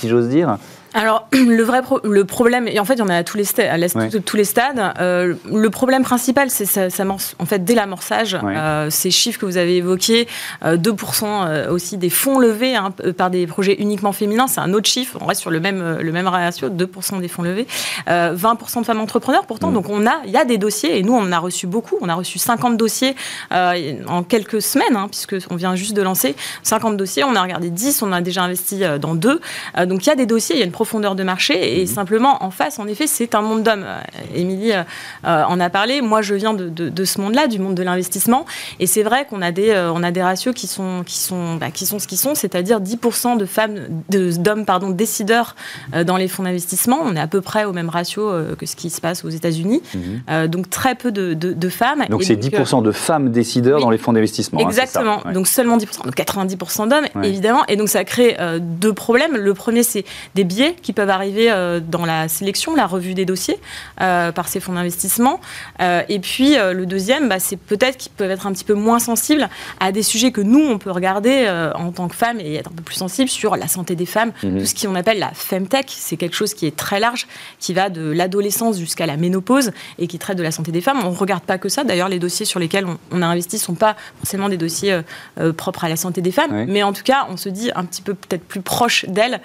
j'ose 0.05 0.29
dire? 0.29 0.57
Alors, 0.93 1.27
le 1.33 1.63
vrai 1.63 1.81
le 2.03 2.25
problème, 2.25 2.67
et 2.67 2.79
en 2.79 2.85
fait, 2.85 2.95
il 2.95 2.99
y 2.99 3.03
en 3.03 3.09
a 3.09 3.15
à 3.15 3.23
tous 3.23 3.37
les, 3.37 3.43
stades, 3.43 4.23
tous 4.25 4.37
les 4.37 4.43
stades. 4.43 4.93
Euh, 4.99 5.35
le 5.51 5.69
problème 5.69 6.03
principal, 6.03 6.49
c'est 6.49 6.65
ça, 6.65 6.89
ça 6.89 7.03
en 7.39 7.45
fait, 7.45 7.63
dès 7.63 7.75
l'amorçage, 7.75 8.37
euh, 8.43 8.89
ces 8.89 9.11
chiffres 9.11 9.39
que 9.39 9.45
vous 9.45 9.57
avez 9.57 9.77
évoqués, 9.77 10.27
2% 10.63 11.23
euh, 11.23 11.71
aussi 11.71 11.97
des 11.97 12.09
fonds 12.09 12.39
levés 12.39 12.75
hein, 12.75 12.91
par 13.17 13.29
des 13.29 13.47
projets 13.47 13.75
uniquement 13.79 14.11
féminins, 14.11 14.47
c'est 14.47 14.59
un 14.59 14.73
autre 14.73 14.87
chiffre. 14.87 15.17
On 15.21 15.25
reste 15.25 15.41
sur 15.41 15.49
le 15.49 15.59
même, 15.59 15.99
le 15.99 16.11
même 16.11 16.27
ratio, 16.27 16.69
2% 16.69 17.19
des 17.19 17.27
fonds 17.27 17.41
levés, 17.41 17.67
20% 18.07 18.79
de 18.81 18.85
femmes 18.85 19.01
entrepreneurs. 19.01 19.45
Pourtant, 19.45 19.71
donc 19.71 19.89
on 19.89 20.05
a, 20.05 20.21
il 20.25 20.31
y 20.31 20.37
a 20.37 20.45
des 20.45 20.57
dossiers, 20.57 20.97
et 20.97 21.03
nous, 21.03 21.13
on 21.13 21.21
en 21.21 21.31
a 21.31 21.39
reçu 21.39 21.67
beaucoup. 21.67 21.97
On 22.01 22.09
a 22.09 22.15
reçu 22.15 22.37
50 22.39 22.77
dossiers 22.77 23.15
en 23.51 24.23
quelques 24.23 24.61
semaines, 24.61 24.95
hein, 24.95 25.07
puisque 25.09 25.35
on 25.49 25.55
vient 25.55 25.75
juste 25.75 25.95
de 25.95 26.01
lancer 26.01 26.35
50 26.63 26.97
dossiers. 26.97 27.23
On 27.23 27.35
a 27.35 27.41
regardé 27.41 27.69
10, 27.69 28.01
on 28.03 28.11
a 28.11 28.21
déjà 28.21 28.43
investi 28.43 28.83
dans 28.99 29.15
deux. 29.15 29.39
donc, 29.85 30.05
il 30.05 30.09
y 30.09 30.11
a 30.11 30.15
des 30.15 30.25
dossiers, 30.25 30.55
il 30.55 30.59
y 30.59 30.63
a 30.63 30.65
une 30.65 30.71
profondeur 30.81 31.13
de 31.13 31.21
marché. 31.21 31.79
Et 31.79 31.81
mhm. 31.81 31.85
simplement, 31.85 32.43
en 32.43 32.49
face, 32.49 32.79
en 32.79 32.87
effet, 32.87 33.05
c'est 33.05 33.35
un 33.35 33.43
monde 33.43 33.61
d'hommes. 33.61 33.85
Euh, 33.85 34.01
Émilie 34.33 34.71
euh, 34.73 34.83
en 35.23 35.59
a 35.59 35.69
parlé. 35.69 36.01
Moi, 36.01 36.23
je 36.23 36.33
viens 36.33 36.55
de, 36.55 37.05
ce 37.05 37.21
monde-là, 37.21 37.45
du 37.45 37.59
monde 37.59 37.75
de 37.75 37.83
l'investissement. 37.83 38.47
Et 38.79 38.87
c'est 38.87 39.03
vrai 39.03 39.27
qu'on 39.29 39.43
a 39.43 39.51
des, 39.51 39.69
euh, 39.69 39.91
on 39.93 40.01
a 40.01 40.09
des 40.09 40.23
ratios 40.23 40.55
qui 40.55 40.65
sont, 40.65 41.03
qui 41.05 41.19
sont, 41.19 41.57
bah, 41.57 41.69
qui 41.69 41.85
sont 41.85 41.99
ce 41.99 42.07
qu'ils 42.07 42.17
sont, 42.17 42.33
c'est-à-dire 42.33 42.81
10% 42.81 43.37
de 43.37 43.45
femmes, 43.45 43.75
d'hommes, 44.09 44.65
pardon, 44.65 44.89
décideurs 44.89 45.55
dans 46.05 46.17
les 46.17 46.27
fonds 46.27 46.41
d'investissement. 46.41 46.97
On 47.03 47.15
est 47.15 47.19
à 47.19 47.27
peu 47.27 47.41
près 47.41 47.65
au 47.65 47.73
même 47.73 47.89
ratio 47.89 48.31
que 48.57 48.65
ce 48.65 48.75
qui 48.75 48.89
se 48.89 49.01
passe 49.01 49.23
aux 49.23 49.29
États-Unis. 49.29 49.83
Mhm. 49.93 50.47
donc 50.47 50.69
très 50.69 50.95
peu 50.95 51.11
de, 51.11 51.69
femmes. 51.69 52.05
Donc 52.09 52.23
c'est 52.23 52.35
10% 52.35 52.81
de 52.81 52.91
femmes 52.91 53.29
décideurs 53.29 53.81
dans 53.81 53.91
les 53.91 53.99
fonds 53.99 54.13
d'investissement. 54.13 54.61
Hein, 54.61 54.67
Exactement. 54.67 55.21
Donc 55.33 55.47
seulement 55.47 55.77
10%. 55.77 56.05
Donc 56.05 56.15
90% 56.15 56.89
d'hommes, 56.89 57.23
évidemment. 57.23 57.63
Et 57.67 57.75
donc 57.75 57.89
ça 57.89 58.03
crée 58.03 58.35
deux 58.59 58.93
problèmes. 58.93 59.37
Le 59.37 59.53
premier, 59.53 59.83
c'est 59.83 60.05
des 60.33 60.43
biais 60.43 60.70
qui 60.81 60.93
peuvent 60.93 61.09
arriver 61.09 61.51
euh, 61.51 61.79
dans 61.79 62.05
la 62.05 62.27
sélection, 62.27 62.75
la 62.75 62.85
revue 62.85 63.13
des 63.13 63.25
dossiers 63.25 63.59
euh, 64.01 64.31
par 64.31 64.47
ces 64.47 64.59
fonds 64.59 64.73
d'investissement. 64.73 65.39
Euh, 65.81 66.03
et 66.09 66.19
puis 66.19 66.55
le 66.55 66.85
deuxième, 66.85 67.29
bah, 67.29 67.39
c'est 67.39 67.57
peut-être 67.57 67.97
qu'ils 67.97 68.11
peuvent 68.11 68.31
être 68.31 68.47
un 68.47 68.51
petit 68.51 68.63
peu 68.63 68.73
moins 68.73 68.99
sensibles 68.99 69.49
à 69.79 69.91
des 69.91 70.03
sujets 70.03 70.31
que 70.31 70.41
nous, 70.41 70.59
on 70.59 70.77
peut 70.77 70.91
regarder 70.91 71.47
en 71.75 71.91
tant 71.91 72.07
que 72.07 72.15
femmes 72.15 72.39
et 72.39 72.55
être 72.55 72.69
un 72.71 72.75
peu 72.75 72.83
plus 72.83 72.95
sensibles 72.95 73.29
sur 73.29 73.55
la 73.55 73.67
santé 73.67 73.95
des 73.95 74.05
femmes, 74.05 74.31
mhm. 74.43 74.59
tout 74.59 74.65
ce 74.65 74.85
qu'on 74.85 74.95
appelle 74.95 75.19
la 75.19 75.31
femtech. 75.33 75.87
C'est 75.89 76.17
quelque 76.17 76.35
chose 76.35 76.53
qui 76.53 76.65
est 76.67 76.75
très 76.75 76.99
large, 76.99 77.27
qui 77.59 77.73
va 77.73 77.89
de 77.89 78.11
l'adolescence 78.11 78.77
jusqu'à 78.77 79.05
la 79.05 79.17
ménopause 79.17 79.71
et 79.99 80.07
qui 80.07 80.19
traite 80.19 80.37
de 80.37 80.43
la 80.43 80.51
santé 80.51 80.71
des 80.71 80.81
femmes. 80.81 80.99
On 81.03 81.11
ne 81.11 81.15
regarde 81.15 81.43
pas 81.43 81.57
que 81.57 81.69
ça. 81.69 81.83
D'ailleurs, 81.83 82.09
les 82.09 82.19
dossiers 82.19 82.45
sur 82.45 82.59
lesquels 82.59 82.85
on, 83.11 83.21
a 83.21 83.25
investi 83.25 83.55
ne 83.55 83.61
sont 83.61 83.75
pas 83.75 83.95
forcément 84.19 84.49
des 84.49 84.57
dossiers 84.57 84.99
propres 85.57 85.85
à 85.85 85.89
la 85.89 85.95
santé 85.95 86.21
des 86.21 86.31
femmes. 86.31 86.65
Mais 86.67 86.83
en 86.83 86.93
tout 86.93 87.03
cas, 87.03 87.27
on 87.29 87.37
se 87.37 87.49
dit 87.49 87.71
un 87.75 87.85
petit 87.85 88.01
peu 88.01 88.13
peut-être 88.13 88.43
plus 88.43 88.61
proche 88.61 89.05
d'elles 89.07 89.41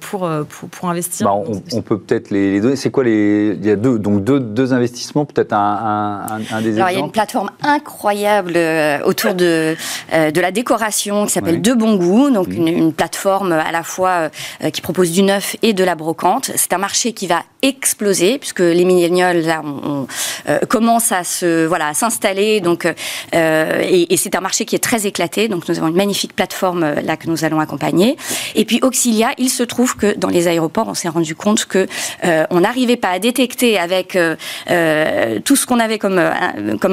pour, 0.00 0.28
pour, 0.52 0.90
investir 0.90 1.26
bah, 1.26 1.34
on, 1.72 1.82
peut 1.82 1.98
peut-être 1.98 2.30
les, 2.30 2.60
donner. 2.60 2.76
C'est 2.76 2.90
quoi 2.90 3.04
les. 3.04 3.56
Il 3.60 3.66
y 3.66 3.70
a 3.70 3.76
deux, 3.76 3.98
donc 3.98 4.22
deux, 4.24 4.40
deux 4.40 4.72
investissements, 4.72 5.24
peut-être 5.24 5.52
un, 5.52 6.26
un, 6.50 6.60
des 6.60 6.76
Alors, 6.76 6.90
il 6.90 6.94
y 6.94 6.96
a 6.96 7.04
une 7.04 7.10
plateforme 7.10 7.50
incroyable 7.62 8.52
euh, 8.56 9.00
autour 9.04 9.34
de, 9.34 9.74
euh, 10.12 10.30
de 10.30 10.40
la 10.40 10.52
décoration 10.52 11.26
qui 11.26 11.32
s'appelle 11.32 11.60
De 11.60 11.72
Bon 11.72 11.96
Goût, 11.96 12.30
donc 12.30 12.48
mmh. 12.48 12.66
une, 12.66 12.92
plateforme 12.92 13.52
à 13.52 13.72
la 13.72 13.82
fois 13.82 14.30
euh, 14.62 14.70
qui 14.70 14.80
propose 14.80 15.10
du 15.10 15.22
neuf 15.22 15.56
et 15.62 15.72
de 15.72 15.84
la 15.84 15.94
brocante. 15.94 16.50
C'est 16.56 16.72
un 16.72 16.78
marché 16.78 17.12
qui 17.12 17.26
va 17.26 17.42
exploser 17.62 18.38
puisque 18.38 18.60
les 18.60 18.84
millénials 18.84 19.42
là 19.42 19.62
on, 19.64 20.06
commencent 20.68 21.12
à 21.12 21.22
se 21.22 21.64
voilà 21.64 21.86
à 21.86 21.94
s'installer 21.94 22.60
donc 22.60 22.92
et, 23.32 24.12
et 24.12 24.16
c'est 24.16 24.34
un 24.34 24.40
marché 24.40 24.64
qui 24.64 24.74
est 24.74 24.80
très 24.80 25.06
éclaté 25.06 25.46
donc 25.46 25.68
nous 25.68 25.78
avons 25.78 25.86
une 25.86 25.94
magnifique 25.94 26.34
plateforme 26.34 26.80
là 27.04 27.16
que 27.16 27.28
nous 27.28 27.44
allons 27.44 27.60
accompagner 27.60 28.16
et 28.56 28.64
puis 28.64 28.80
Auxilia 28.82 29.30
il 29.38 29.48
se 29.48 29.62
trouve 29.62 29.96
que 29.96 30.18
dans 30.18 30.28
les 30.28 30.41
aéroports, 30.48 30.88
on 30.88 30.94
s'est 30.94 31.08
rendu 31.08 31.34
compte 31.34 31.66
que 31.66 31.86
euh, 32.24 32.44
on 32.50 32.60
n'arrivait 32.60 32.96
pas 32.96 33.10
à 33.10 33.18
détecter 33.18 33.78
avec 33.78 34.16
euh, 34.16 34.36
euh, 34.70 35.38
tout 35.44 35.56
ce 35.56 35.66
qu'on 35.66 35.78
avait 35.78 35.98
comme 35.98 36.18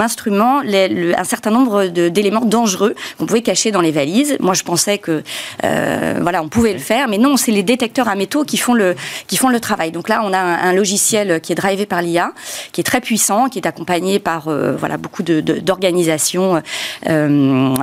instrument 0.02 0.62
un 0.62 1.24
certain 1.24 1.52
nombre 1.52 1.86
d'éléments 1.86 2.46
dangereux 2.46 2.96
qu'on 3.18 3.26
pouvait 3.26 3.42
cacher 3.42 3.72
dans 3.72 3.82
les 3.82 3.92
valises. 3.92 4.38
Moi, 4.40 4.54
je 4.54 4.64
pensais 4.64 4.98
que 4.98 5.24
voilà, 5.62 6.44
on 6.44 6.50
pouvait 6.50 6.74
le 6.74 6.80
faire, 6.80 7.08
mais 7.08 7.18
non, 7.18 7.38
c'est 7.38 7.52
les 7.52 7.64
détecteurs 7.64 8.08
à 8.08 8.16
métaux 8.16 8.44
qui 8.44 8.58
font 8.58 8.74
le 8.74 8.96
qui 9.28 9.38
font 9.38 9.50
le 9.50 9.60
travail. 9.60 9.92
Donc 9.92 10.10
là, 10.10 10.22
on 10.24 10.34
a 10.34 10.40
un, 10.40 10.74
logiciel 10.74 11.42
qui 11.42 11.52
est 11.52 11.56
drivé 11.56 11.86
par 11.86 12.02
l'IA, 12.02 12.34
qui 12.72 12.82
est 12.82 12.84
très 12.84 13.02
puissant, 13.02 13.50
qui 13.50 13.60
est 13.60 13.68
accompagné 13.68 14.20
par 14.20 14.50
voilà 14.50 14.98
beaucoup 14.98 15.24
d'organisations 15.24 16.62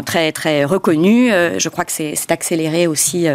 très 0.05 0.33
très 0.33 0.65
reconnues. 0.65 1.31
je 1.59 1.69
crois 1.69 1.85
que 1.85 1.93
c'est 1.93 2.31
accéléré 2.31 2.87
aussi 2.87 3.27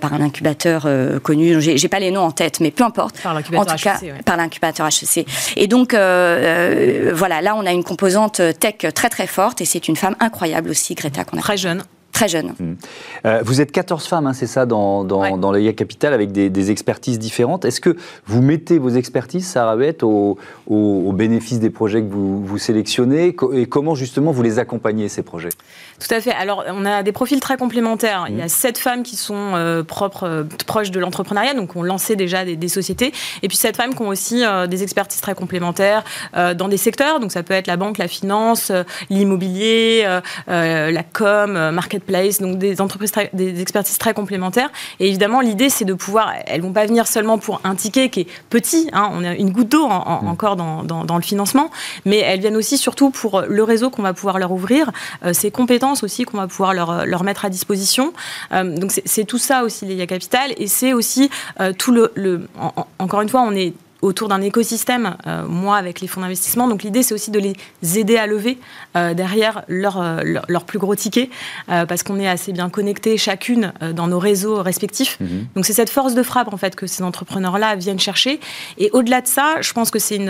par 0.00 0.14
un 0.14 0.20
incubateur 0.20 0.88
connu. 1.22 1.60
J'ai 1.64 1.88
pas 1.88 2.00
les 2.00 2.10
noms 2.10 2.22
en 2.22 2.30
tête, 2.30 2.60
mais 2.60 2.70
peu 2.70 2.84
importe. 2.84 3.20
Par 3.20 3.34
l'incubateur 3.34 3.74
HEC. 3.74 4.24
Par 4.24 4.36
l'incubateur 4.36 4.86
HEC. 4.86 5.26
Et 5.56 5.66
donc, 5.66 5.94
euh, 5.94 7.08
euh, 7.08 7.12
voilà, 7.14 7.40
là, 7.40 7.54
on 7.56 7.66
a 7.66 7.72
une 7.72 7.84
composante 7.84 8.40
tech 8.60 8.92
très 8.94 9.08
très 9.08 9.26
forte 9.26 9.60
et 9.60 9.64
c'est 9.64 9.88
une 9.88 9.96
femme 9.96 10.16
incroyable 10.20 10.70
aussi, 10.70 10.94
Greta. 10.94 11.24
Qu'on 11.24 11.38
a 11.38 11.42
très 11.42 11.56
jeune 11.56 11.82
très 12.14 12.28
jeune. 12.28 12.54
Mmh. 12.58 12.72
Euh, 13.26 13.42
vous 13.44 13.60
êtes 13.60 13.72
14 13.72 14.06
femmes, 14.06 14.26
hein, 14.26 14.32
c'est 14.32 14.46
ça, 14.46 14.64
dans, 14.64 15.04
dans, 15.04 15.36
dans 15.36 15.52
l'AIA 15.52 15.72
Capital, 15.72 16.14
avec 16.14 16.32
des, 16.32 16.70
expertises 16.70 17.18
différentes. 17.18 17.64
Est-ce 17.64 17.80
que 17.80 17.96
vous 18.24 18.40
mettez 18.40 18.78
vos 18.78 18.90
expertises, 18.90 19.46
Sarah 19.46 19.76
Beth, 19.76 20.02
au, 20.02 20.38
au, 20.68 21.12
bénéfice 21.12 21.58
des 21.58 21.70
projets 21.70 22.00
que 22.00 22.10
vous, 22.10 22.42
vous 22.42 22.58
sélectionnez? 22.58 23.34
Et 23.52 23.66
comment, 23.66 23.94
justement, 23.94 24.30
vous 24.30 24.42
les 24.42 24.58
accompagnez, 24.58 25.08
ces 25.08 25.22
projets? 25.22 25.50
Tout 26.00 26.14
à 26.14 26.20
fait. 26.20 26.32
Alors, 26.32 26.64
on 26.68 26.84
a 26.84 27.02
des 27.02 27.12
profils 27.12 27.40
très 27.40 27.56
complémentaires. 27.56 28.26
Il 28.28 28.36
y 28.36 28.42
a 28.42 28.46
mmh. 28.46 28.48
sept 28.48 28.78
femmes 28.78 29.02
qui 29.02 29.16
sont 29.16 29.52
euh, 29.54 29.82
propres, 29.82 30.24
euh, 30.24 30.44
proches 30.66 30.90
de 30.90 31.00
l'entrepreneuriat, 31.00 31.54
donc 31.54 31.76
ont 31.76 31.82
lancé 31.82 32.16
déjà 32.16 32.44
des, 32.44 32.68
sociétés. 32.68 33.12
Et 33.42 33.48
puis, 33.48 33.56
sept 33.56 33.76
femmes 33.76 33.94
qui 33.94 34.02
ont 34.02 34.08
aussi 34.08 34.42
des 34.68 34.82
expertises 34.82 35.20
très 35.20 35.34
complémentaires 35.34 36.02
dans 36.34 36.68
des 36.68 36.76
secteurs. 36.76 37.20
Donc, 37.20 37.32
ça 37.32 37.42
peut 37.42 37.54
être 37.54 37.66
la 37.66 37.76
banque, 37.76 37.98
la 37.98 38.08
finance, 38.08 38.72
l'immobilier, 39.10 40.06
la 40.46 41.02
com, 41.02 41.70
marketing 41.70 41.94
place, 42.00 42.40
donc 42.40 42.58
des 42.58 42.80
entreprises, 42.80 43.12
des 43.32 43.60
expertises 43.60 43.98
très 43.98 44.14
complémentaires. 44.14 44.70
Et 45.00 45.08
évidemment, 45.08 45.40
l'idée, 45.40 45.68
c'est 45.68 45.84
de 45.84 45.94
pouvoir, 45.94 46.32
elles 46.46 46.60
vont 46.60 46.72
pas 46.72 46.86
venir 46.86 47.06
seulement 47.06 47.38
pour 47.38 47.60
un 47.64 47.74
ticket 47.74 48.08
qui 48.08 48.20
est 48.20 48.26
petit, 48.50 48.88
hein, 48.92 49.10
on 49.12 49.24
a 49.24 49.34
une 49.34 49.50
goutte 49.50 49.70
d'eau 49.70 49.86
mm. 49.86 50.28
encore 50.28 50.56
dans, 50.56 50.82
dans, 50.82 51.16
le 51.16 51.22
financement, 51.22 51.70
mais 52.04 52.18
elles 52.18 52.40
viennent 52.40 52.56
aussi 52.56 52.78
surtout 52.78 53.10
pour 53.10 53.42
le 53.42 53.62
réseau 53.62 53.90
qu'on 53.90 54.02
va 54.02 54.12
pouvoir 54.12 54.38
leur 54.38 54.52
ouvrir, 54.52 54.90
euh, 55.24 55.32
ces 55.32 55.50
compétences 55.50 55.83
aussi 55.92 56.24
qu'on 56.24 56.38
va 56.38 56.46
pouvoir 56.46 56.74
leur, 56.74 57.24
mettre 57.24 57.44
à 57.44 57.50
disposition. 57.50 58.12
Euh, 58.52 58.76
donc 58.76 58.92
c'est 59.04 59.24
tout 59.24 59.38
ça 59.38 59.64
aussi 59.64 59.86
l'IA 59.86 60.06
Capital, 60.06 60.52
et 60.56 60.66
c'est 60.66 60.92
aussi 60.92 61.30
euh, 61.60 61.72
tout 61.72 61.92
le 61.92 62.48
encore 62.98 63.20
une 63.20 63.28
fois, 63.28 63.42
on 63.42 63.52
est 63.52 63.72
autour 64.04 64.28
d'un 64.28 64.40
écosystème, 64.40 65.16
moi 65.48 65.76
avec 65.76 66.00
les 66.00 66.08
fonds 66.08 66.20
d'investissement. 66.20 66.68
Donc 66.68 66.82
l'idée, 66.82 67.02
c'est 67.02 67.14
aussi 67.14 67.30
de 67.30 67.38
les 67.38 67.98
aider 67.98 68.16
à 68.16 68.26
lever 68.26 68.58
derrière 68.94 69.64
leur, 69.68 70.22
leur, 70.22 70.64
plus 70.64 70.78
gros 70.78 70.94
ticket, 70.94 71.30
parce 71.66 72.02
qu'on 72.02 72.18
est 72.18 72.28
assez 72.28 72.52
bien 72.52 72.68
connectés 72.70 73.16
chacune 73.16 73.72
dans 73.94 74.06
nos 74.06 74.18
réseaux 74.18 74.62
respectifs. 74.62 75.18
Mhm. 75.20 75.46
Donc 75.56 75.66
c'est 75.66 75.72
cette 75.72 75.90
force 75.90 76.14
de 76.14 76.22
frappe 76.22 76.52
en 76.52 76.56
fait 76.56 76.76
que 76.76 76.86
ces 76.86 77.02
entrepreneurs-là 77.02 77.76
viennent 77.76 78.00
chercher. 78.00 78.40
Et 78.78 78.90
au-delà 78.92 79.20
de 79.20 79.26
ça, 79.26 79.60
je 79.60 79.72
pense 79.72 79.90
que 79.90 79.98
c'est 79.98 80.20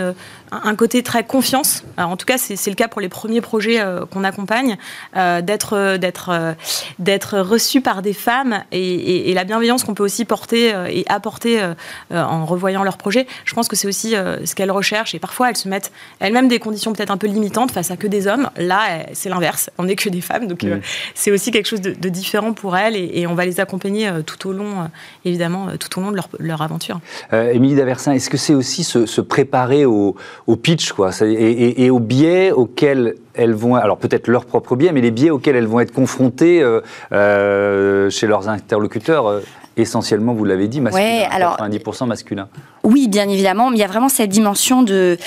un 0.51 0.75
côté 0.75 1.03
très 1.03 1.23
confiance. 1.23 1.83
en 1.97 2.17
tout 2.17 2.25
cas, 2.25 2.37
c'est 2.37 2.69
le 2.69 2.75
cas 2.75 2.87
pour 2.87 3.01
les 3.01 3.09
premiers 3.09 3.41
projets 3.41 3.83
qu'on 4.11 4.23
accompagne, 4.23 4.77
d'être 5.13 5.97
d'être 5.97 6.55
d'être 6.99 7.39
reçu 7.39 7.81
par 7.81 8.01
des 8.01 8.13
femmes 8.13 8.63
et, 8.71 9.33
la 9.33 9.43
bienveillance 9.43 9.83
qu'on 9.83 9.93
peut 9.93 10.03
aussi 10.03 10.23
porter 10.23 10.73
euh, 10.73 10.87
et 10.89 11.03
apporter 11.07 11.61
euh, 11.61 11.73
euh, 12.11 12.23
en 12.23 12.45
revoyant 12.45 12.83
leurs 12.83 12.97
projets, 12.97 13.27
je 13.43 13.53
pense 13.53 13.64
que 13.67 13.75
c'est 13.75 13.87
aussi 13.87 14.11
ce 14.11 14.55
qu'elles 14.55 14.71
recherchent. 14.71 15.15
Et 15.15 15.19
parfois, 15.19 15.49
elles 15.49 15.57
se 15.57 15.67
mettent 15.67 15.91
elles-mêmes 16.19 16.47
des 16.47 16.59
conditions 16.59 16.93
peut-être 16.93 17.11
un 17.11 17.17
peu 17.17 17.27
limitantes 17.27 17.71
face 17.71 17.91
à 17.91 17.97
que 17.97 18.07
des 18.07 18.27
hommes. 18.27 18.49
Là, 18.57 19.05
c'est 19.13 19.29
l'inverse. 19.29 19.69
On 19.77 19.83
n'est 19.83 19.95
que 19.95 20.09
des 20.09 20.21
femmes. 20.21 20.47
Donc, 20.47 20.65
c'est 21.13 21.31
aussi 21.31 21.51
quelque 21.51 21.67
chose 21.67 21.81
de, 21.81 22.09
différent 22.09 22.53
pour 22.53 22.77
elles 22.77 22.95
et, 22.95 23.25
on 23.27 23.35
va 23.35 23.45
les 23.45 23.59
accompagner 23.59 24.09
tout 24.25 24.49
au 24.49 24.53
long, 24.53 24.89
évidemment, 25.25 25.69
tout 25.79 25.99
au 25.99 26.03
long 26.03 26.11
de 26.11 26.19
leur, 26.39 26.61
aventure. 26.61 26.99
Émilie 27.31 27.75
Daversin, 27.75 28.13
est-ce 28.13 28.29
que 28.29 28.37
c'est 28.37 28.53
aussi 28.53 28.83
se, 28.83 29.21
préparer 29.21 29.85
au, 29.85 30.15
pitch 30.61 30.91
quoi, 30.93 31.11
et, 31.21 31.85
et, 31.85 31.89
aux 31.89 31.99
biais 31.99 32.51
auxquels 32.51 33.15
elles 33.33 33.53
vont, 33.53 33.75
alors 33.75 33.97
peut-être 33.97 34.27
leurs 34.27 34.45
propres 34.45 34.75
biais, 34.75 34.91
mais 34.91 35.01
les 35.01 35.11
biais 35.11 35.29
auxquels 35.29 35.55
elles 35.55 35.67
vont 35.67 35.79
être 35.79 35.93
confrontées 35.93 36.63
euh, 37.11 38.09
chez 38.09 38.27
leurs 38.27 38.49
interlocuteurs 38.49 39.27
euh, 39.27 39.41
essentiellement, 39.77 40.33
vous 40.33 40.45
l'avez 40.45 40.67
dit, 40.67 40.79
masculin, 40.79 41.27
alors, 41.31 41.57
90% 41.57 42.07
masculin. 42.07 42.47
Oui, 42.85 43.07
bien 43.07 43.27
évidemment, 43.27 43.69
mais 43.69 43.77
il 43.77 43.79
y 43.81 43.83
a 43.83 43.87
vraiment 43.87 44.09
cette 44.09 44.29
dimension 44.29 44.83
de, 44.83 45.17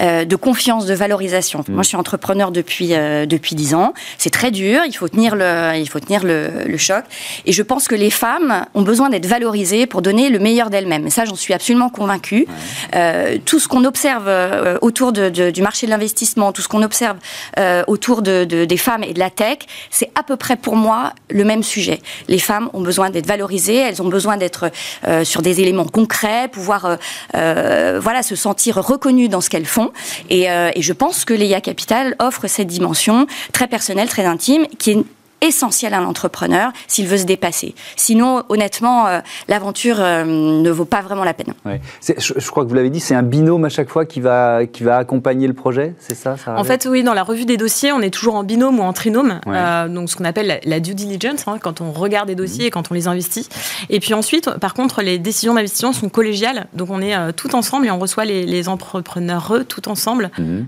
euh, 0.00 0.24
de 0.24 0.36
confiance, 0.36 0.86
de 0.86 0.94
valorisation. 0.94 1.64
Mm. 1.68 1.72
Moi, 1.72 1.82
je 1.82 1.88
suis 1.88 1.96
entrepreneur 1.96 2.50
depuis, 2.50 2.94
euh, 2.94 3.26
depuis 3.26 3.54
10 3.54 3.74
ans. 3.74 3.92
C'est 4.18 4.30
très 4.30 4.50
dur, 4.50 4.82
il 4.86 4.92
faut 4.92 5.08
tenir, 5.08 5.34
le, 5.34 5.72
il 5.76 5.88
faut 5.88 6.00
tenir 6.00 6.24
le, 6.24 6.64
le, 6.64 6.76
choc. 6.78 7.04
Et 7.44 7.52
je 7.52 7.62
pense 7.62 7.88
que 7.88 7.96
les 7.96 8.10
femmes 8.10 8.64
ont 8.74 8.82
besoin 8.82 9.10
d'être 9.10 9.26
valorisées 9.26 9.86
pour 9.86 10.00
donner 10.00 10.30
le 10.30 10.38
meilleur 10.38 10.70
d'elles-mêmes. 10.70 11.06
Et 11.06 11.10
ça, 11.10 11.24
j'en 11.24 11.34
suis 11.34 11.52
absolument 11.52 11.90
convaincue. 11.90 12.46
Euh, 12.94 13.36
tout 13.44 13.58
ce 13.58 13.66
qu'on 13.66 13.84
observe 13.84 14.28
euh, 14.28 14.78
autour 14.80 15.12
de, 15.12 15.28
de, 15.28 15.50
du 15.50 15.62
marché 15.62 15.86
de 15.86 15.90
l'investissement, 15.90 16.52
tout 16.52 16.62
ce 16.62 16.68
qu'on 16.68 16.82
observe 16.82 17.16
euh, 17.58 17.82
autour 17.88 18.22
de, 18.22 18.44
des 18.44 18.76
femmes 18.76 19.02
et 19.02 19.12
de 19.12 19.18
la 19.18 19.30
tech, 19.30 19.58
c'est 19.90 20.10
à 20.14 20.22
peu 20.22 20.36
près 20.36 20.56
pour 20.56 20.76
moi 20.76 21.12
le 21.30 21.44
même 21.44 21.62
sujet. 21.62 22.00
Les 22.28 22.38
femmes 22.38 22.70
ont 22.72 22.80
besoin 22.80 23.10
d'être 23.10 23.26
valorisées, 23.26 23.76
elles 23.76 24.00
ont 24.02 24.08
besoin 24.08 24.36
d'être 24.36 24.70
euh, 25.06 25.24
sur 25.24 25.42
des 25.42 25.60
éléments 25.60 25.84
concrets, 25.84 26.48
pouvoir 26.48 26.98
euh, 27.34 27.48
euh, 27.68 28.00
voilà 28.00 28.22
se 28.22 28.36
sentir 28.36 28.76
reconnues 28.76 29.28
dans 29.28 29.40
ce 29.40 29.50
qu'elles 29.50 29.66
font. 29.66 29.90
Et, 30.30 30.44
et 30.44 30.82
je 30.82 30.92
pense 30.92 31.24
que 31.24 31.34
l'EIA 31.34 31.60
Capital 31.60 32.14
offre 32.18 32.46
cette 32.46 32.68
dimension 32.68 33.26
très 33.52 33.66
personnelle, 33.66 34.08
très 34.08 34.24
intime, 34.24 34.66
qui 34.78 34.92
est 34.92 35.04
essentiel 35.40 35.94
à 35.94 36.00
l'entrepreneur 36.00 36.72
s'il 36.86 37.06
veut 37.06 37.18
se 37.18 37.24
dépasser. 37.24 37.74
Sinon, 37.96 38.42
honnêtement, 38.48 39.06
euh, 39.06 39.20
l'aventure 39.48 39.96
euh, 40.00 40.24
ne 40.24 40.70
vaut 40.70 40.84
pas 40.84 41.00
vraiment 41.00 41.24
la 41.24 41.34
peine. 41.34 41.54
Je, 42.02 42.50
crois 42.50 42.64
que 42.64 42.68
vous 42.68 42.74
l'avez 42.74 42.90
dit, 42.90 43.00
c'est 43.00 43.14
un 43.14 43.22
binôme 43.22 43.64
à 43.64 43.68
chaque 43.68 43.88
fois 43.88 44.04
qui 44.04 44.20
va, 44.20 44.66
qui 44.66 44.82
va 44.82 44.96
accompagner 44.96 45.46
le 45.46 45.54
projet, 45.54 45.94
c'est 45.98 46.14
ça, 46.14 46.36
En 46.46 46.64
fait, 46.64 46.86
oui, 46.90 47.02
dans 47.02 47.14
la 47.14 47.22
revue 47.22 47.44
des 47.44 47.56
dossiers, 47.56 47.92
on 47.92 48.00
est 48.00 48.10
toujours 48.10 48.34
en 48.34 48.44
binôme 48.44 48.80
ou 48.80 48.82
en 48.82 48.92
trinôme, 48.92 49.40
euh, 49.46 49.88
donc 49.88 50.10
ce 50.10 50.16
qu'on 50.16 50.24
appelle 50.24 50.60
la, 50.64 50.80
due 50.80 50.94
diligence, 50.94 51.46
hein, 51.46 51.58
quand 51.60 51.80
on 51.80 51.92
regarde 51.92 52.28
des 52.28 52.34
dossiers 52.34 52.66
et 52.66 52.70
quand 52.70 52.90
on 52.90 52.94
les 52.94 53.08
investit. 53.08 53.48
Et 53.90 54.00
puis 54.00 54.14
ensuite, 54.14 54.50
par 54.58 54.74
contre, 54.74 55.02
les 55.02 55.18
décisions 55.18 55.54
d'investissement 55.54 55.92
sont 55.92 56.08
collégiales, 56.08 56.66
donc 56.74 56.90
on 56.90 57.00
est 57.00 57.32
tout 57.34 57.54
ensemble 57.54 57.86
et 57.86 57.90
on 57.90 57.98
reçoit 57.98 58.24
les, 58.24 58.68
entrepreneurs 58.68 59.60
tout 59.68 59.88
ensemble. 59.88 60.30
Mhm. 60.38 60.66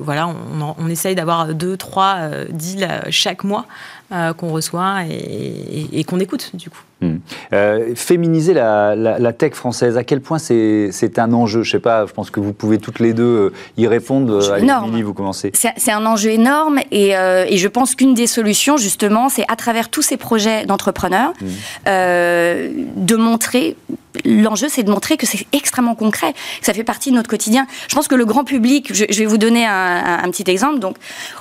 voilà, 0.00 0.28
on, 0.28 0.74
on 0.78 0.88
essaye 0.88 1.14
d'avoir 1.14 1.54
deux, 1.54 1.76
trois 1.76 2.28
deals 2.50 2.88
chaque 3.10 3.44
mois. 3.44 3.66
Euh, 4.12 4.32
qu'on 4.34 4.52
reçoit 4.52 5.04
et, 5.10 6.04
qu'on 6.04 6.20
écoute 6.20 6.54
du 6.54 6.70
coup. 6.70 6.82
Hmm. 7.02 7.16
Euh, 7.52 7.94
féminiser 7.94 8.54
la, 8.54 9.32
tech 9.32 9.52
française, 9.52 9.98
à 9.98 10.04
quel 10.04 10.22
point 10.22 10.38
c'est 10.38 11.18
un 11.18 11.32
enjeu? 11.34 11.62
Je 11.62 11.72
sais 11.72 11.78
pas, 11.78 12.06
je 12.06 12.12
pense 12.12 12.30
que 12.30 12.40
vous 12.40 12.54
pouvez 12.54 12.78
toutes 12.78 13.00
les 13.00 13.12
deux 13.12 13.22
euh, 13.22 13.52
y 13.76 13.86
répondre. 13.86 14.56
Émilie, 14.58 15.02
vous 15.02 15.12
commencez. 15.12 15.52
C'est 15.54 15.92
un 15.92 16.06
enjeu 16.06 16.30
énorme 16.30 16.80
et, 16.90 17.10
et 17.10 17.56
je 17.56 17.68
pense 17.68 17.94
qu'une 17.94 18.14
des 18.14 18.26
solutions, 18.26 18.76
justement, 18.78 19.28
c'est 19.28 19.44
à 19.48 19.56
travers 19.56 19.90
tous 19.90 20.02
ces 20.02 20.16
projets 20.16 20.64
d'entrepreneurs 20.64 21.32
hmm. 21.40 21.86
de 21.86 23.16
montrer 23.16 23.76
l'enjeu, 24.24 24.68
c'est 24.68 24.82
de 24.82 24.90
montrer 24.90 25.16
que 25.16 25.26
c'est 25.26 25.46
extrêmement 25.52 25.94
concret, 25.94 26.32
que 26.32 26.66
ça 26.66 26.72
fait 26.72 26.84
partie 26.84 27.10
de 27.10 27.16
notre 27.16 27.28
quotidien. 27.28 27.66
Je 27.88 27.94
pense 27.94 28.08
que 28.08 28.14
le 28.14 28.24
grand 28.24 28.44
public, 28.44 28.92
je, 28.92 29.04
vais 29.18 29.26
vous 29.26 29.38
donner 29.38 29.66
un, 29.66 30.28
petit 30.30 30.50
exemple. 30.50 30.78
Donc, 30.78 30.96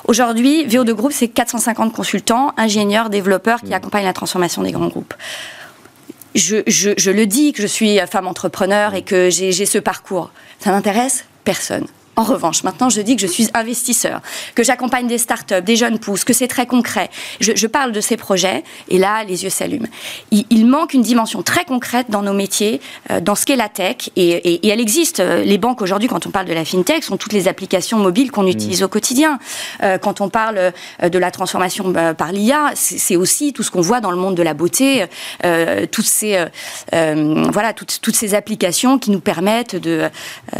aujourd'hui, 0.06 0.66
VO2 0.68 0.92
Group, 0.94 1.12
c'est 1.14 1.28
450 1.28 1.94
consultants, 1.94 2.54
ingénieurs, 2.58 3.10
développeurs 3.10 3.62
qui 3.62 3.70
mmh. 3.70 3.74
accompagnent 3.74 4.06
la 4.06 4.14
transformation 4.14 4.64
des 4.64 4.72
grands 4.72 4.88
groupes. 4.88 5.14
Je, 6.36 7.10
le 7.10 7.26
dis 7.26 7.54
que 7.54 7.62
je 7.62 7.68
suis 7.68 7.98
femme 8.08 8.28
entrepreneur 8.28 8.94
et 8.94 9.04
que 9.04 9.30
j'ai 9.30 9.66
ce 9.66 9.78
parcours. 9.78 10.32
Ça 10.60 10.72
n'intéresse 10.72 11.26
personne. 11.44 11.88
En 12.18 12.24
revanche, 12.24 12.64
maintenant, 12.64 12.90
je 12.90 13.02
dis 13.02 13.16
que 13.16 13.22
je 13.22 13.28
suis 13.28 13.50
investisseur, 13.54 14.22
que 14.56 14.64
j'accompagne 14.64 15.08
des 15.08 15.18
startups, 15.18 15.62
des 15.62 15.76
jeunes 15.76 16.00
pousses, 16.00 16.24
que 16.24 16.32
c'est 16.32 16.48
très 16.48 16.66
concret. 16.66 17.10
Je, 17.42 17.68
parle 17.68 17.92
de 17.92 18.00
ces 18.00 18.16
projets 18.16 18.64
et 18.88 18.98
là, 18.98 19.24
les 19.26 19.44
yeux 19.44 19.50
s'allument. 19.50 19.88
Il, 20.32 20.66
manque 20.66 20.94
une 20.94 21.02
dimension 21.02 21.44
très 21.44 21.66
concrète 21.66 22.08
dans 22.10 22.22
nos 22.22 22.34
métiers, 22.34 22.80
euh, 23.12 23.20
dans 23.20 23.36
ce 23.36 23.46
qu'est 23.46 23.56
la 23.56 23.70
tech, 23.70 24.10
et, 24.16 24.68
elle 24.68 24.80
existe. 24.80 25.20
Les 25.20 25.58
banques 25.58 25.82
aujourd'hui, 25.82 26.08
quand 26.08 26.26
on 26.26 26.30
parle 26.30 26.46
de 26.46 26.54
la 26.54 26.64
fintech, 26.64 27.04
sont 27.04 27.18
toutes 27.18 27.34
les 27.34 27.48
applications 27.48 28.00
mobiles 28.00 28.32
qu'on 28.32 28.48
utilise 28.48 28.82
au 28.84 28.88
quotidien. 28.88 29.40
Euh, 29.84 29.98
quand 29.98 30.22
on 30.22 30.30
parle 30.30 30.58
euh, 31.04 31.10
de 31.10 31.20
la 31.20 31.32
transformation 31.32 31.94
par 32.18 32.32
l'IA, 32.32 32.72
c'est 32.76 33.16
aussi 33.16 33.52
tout 33.52 33.64
ce 33.64 33.72
qu'on 33.72 33.82
voit 33.82 34.00
dans 34.00 34.12
le 34.12 34.18
monde 34.18 34.36
de 34.36 34.44
la 34.44 34.54
beauté, 34.54 35.06
toutes 35.92 36.06
ces 36.06 36.46
voilà 36.92 37.74
toutes, 37.74 38.00
toutes, 38.02 38.16
ces 38.16 38.34
applications 38.36 39.00
qui 39.00 39.12
nous 39.12 39.20
permettent 39.20 39.76
de, 39.76 40.10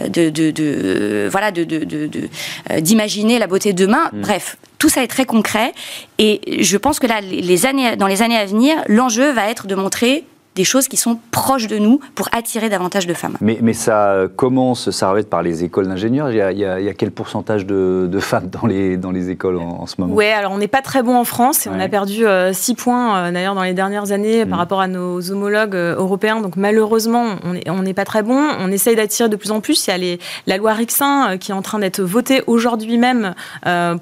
de, 0.08 0.30
de, 0.30 0.52
de 0.52 1.28
voilà 1.32 1.45
d'imaginer 1.52 3.34
de, 3.34 3.36
de, 3.36 3.40
la 3.40 3.48
beauté 3.48 3.74
de 3.74 3.86
demain. 3.86 4.10
Mm. 4.14 4.22
Bref, 4.22 4.58
tout 4.80 4.90
ça 4.90 5.04
est 5.04 5.08
très 5.08 5.26
concret. 5.26 5.74
Et 6.18 6.64
je 6.64 6.78
pense 6.78 7.00
que 7.00 7.08
là, 7.08 7.22
les 7.22 7.66
années, 7.66 7.96
dans 7.96 8.08
les 8.08 8.22
années 8.22 8.38
à 8.38 8.46
venir, 8.46 8.84
l'enjeu 8.88 9.32
va 9.32 9.50
être 9.50 9.68
de 9.68 9.76
montrer 9.76 10.26
des 10.56 10.64
choses 10.64 10.88
qui 10.88 10.98
sont 10.98 11.20
proches 11.32 11.68
de 11.68 11.78
nous 11.78 12.00
pour 12.16 12.30
attirer 12.32 12.70
davantage 12.70 13.08
de 13.08 13.14
femmes. 13.14 13.38
Mais, 13.42 13.60
mais 13.62 13.74
ça 13.74 14.24
commence, 14.36 14.90
ça 14.90 15.10
arrête 15.10 15.30
par 15.30 15.44
les 15.44 15.64
écoles 15.64 15.88
d'ingénieurs. 15.88 16.32
Il, 16.32 16.36
il, 16.36 16.60
y 16.60 16.90
a 16.90 16.94
quel 16.94 17.12
pourcentage 17.12 17.66
de, 17.66 18.08
de, 18.10 18.20
femmes 18.20 18.50
dans 18.50 18.66
les, 18.66 18.98
dans 18.98 19.12
les 19.12 19.30
écoles 19.30 19.58
en, 19.58 19.86
ce 19.86 19.96
moment? 20.00 20.16
Oui, 20.16 20.26
alors 20.26 20.54
on 20.54 20.58
n'est 20.58 20.70
pas 20.70 20.82
très 20.82 21.04
bon 21.04 21.18
en 21.18 21.26
France 21.26 21.68
et 21.68 21.70
on 21.70 21.80
a 21.80 21.90
perdu 21.90 22.14
6 22.14 22.24
euh, 22.26 22.76
points 22.78 23.18
euh, 23.18 23.32
d'ailleurs 23.32 23.56
dans 23.56 23.64
les 23.64 23.74
dernières 23.74 24.12
années 24.12 24.46
par 24.46 24.58
mm. 24.58 24.62
rapport 24.62 24.82
à 24.82 24.88
nos 24.88 25.32
homologues 25.32 25.76
euh, 25.76 25.96
européens. 25.96 26.40
Donc 26.40 26.56
malheureusement, 26.56 27.36
on 27.44 27.82
n'est 27.82 27.94
pas 27.94 28.06
très 28.06 28.24
bon. 28.24 28.42
On 28.60 28.72
essaye 28.72 28.96
d'attirer 28.96 29.28
de 29.28 29.36
plus 29.36 29.52
en 29.52 29.60
plus. 29.60 29.88
Il 29.88 29.90
y 29.90 29.94
a 29.94 29.98
les, 29.98 30.20
la 30.48 30.58
loi 30.58 30.74
Rixin 30.74 31.38
qui 31.38 31.52
est 31.52 31.56
en 31.56 31.62
train 31.62 31.80
d'être 31.80 32.02
votée 32.02 32.42
aujourd'hui 32.48 32.98
même 32.98 33.34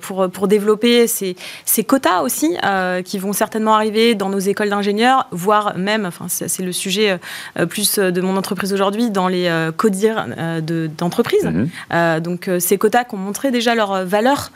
pour, 0.01 0.29
pour 0.29 0.47
développer 0.47 1.07
ces, 1.07 1.35
ces 1.65 1.83
quotas 1.83 2.21
aussi 2.21 2.55
qui 3.05 3.17
vont 3.17 3.33
certainement 3.33 3.73
arriver 3.73 4.15
dans 4.15 4.29
nos 4.29 4.39
écoles 4.39 4.69
d'ingénieurs, 4.69 5.27
voire 5.31 5.77
même, 5.77 6.05
enfin, 6.05 6.27
c'est 6.47 6.63
le 6.63 6.71
sujet 6.71 7.19
euh, 7.57 7.65
plus 7.65 7.97
euh, 7.97 8.11
de 8.11 8.21
mon 8.21 8.37
entreprise 8.37 8.73
aujourd'hui, 8.73 9.09
dans 9.09 9.27
les 9.27 9.47
euh, 9.47 9.71
codires 9.71 10.27
d'entreprise. 10.97 11.43
Mhm. 11.43 12.19
donc 12.21 12.49
ces 12.59 12.77
quotas 12.77 13.03
qui 13.03 13.15
ont 13.15 13.17
montré 13.17 13.51
déjà 13.51 13.75
leur 13.75 14.05
valeur 14.05 14.51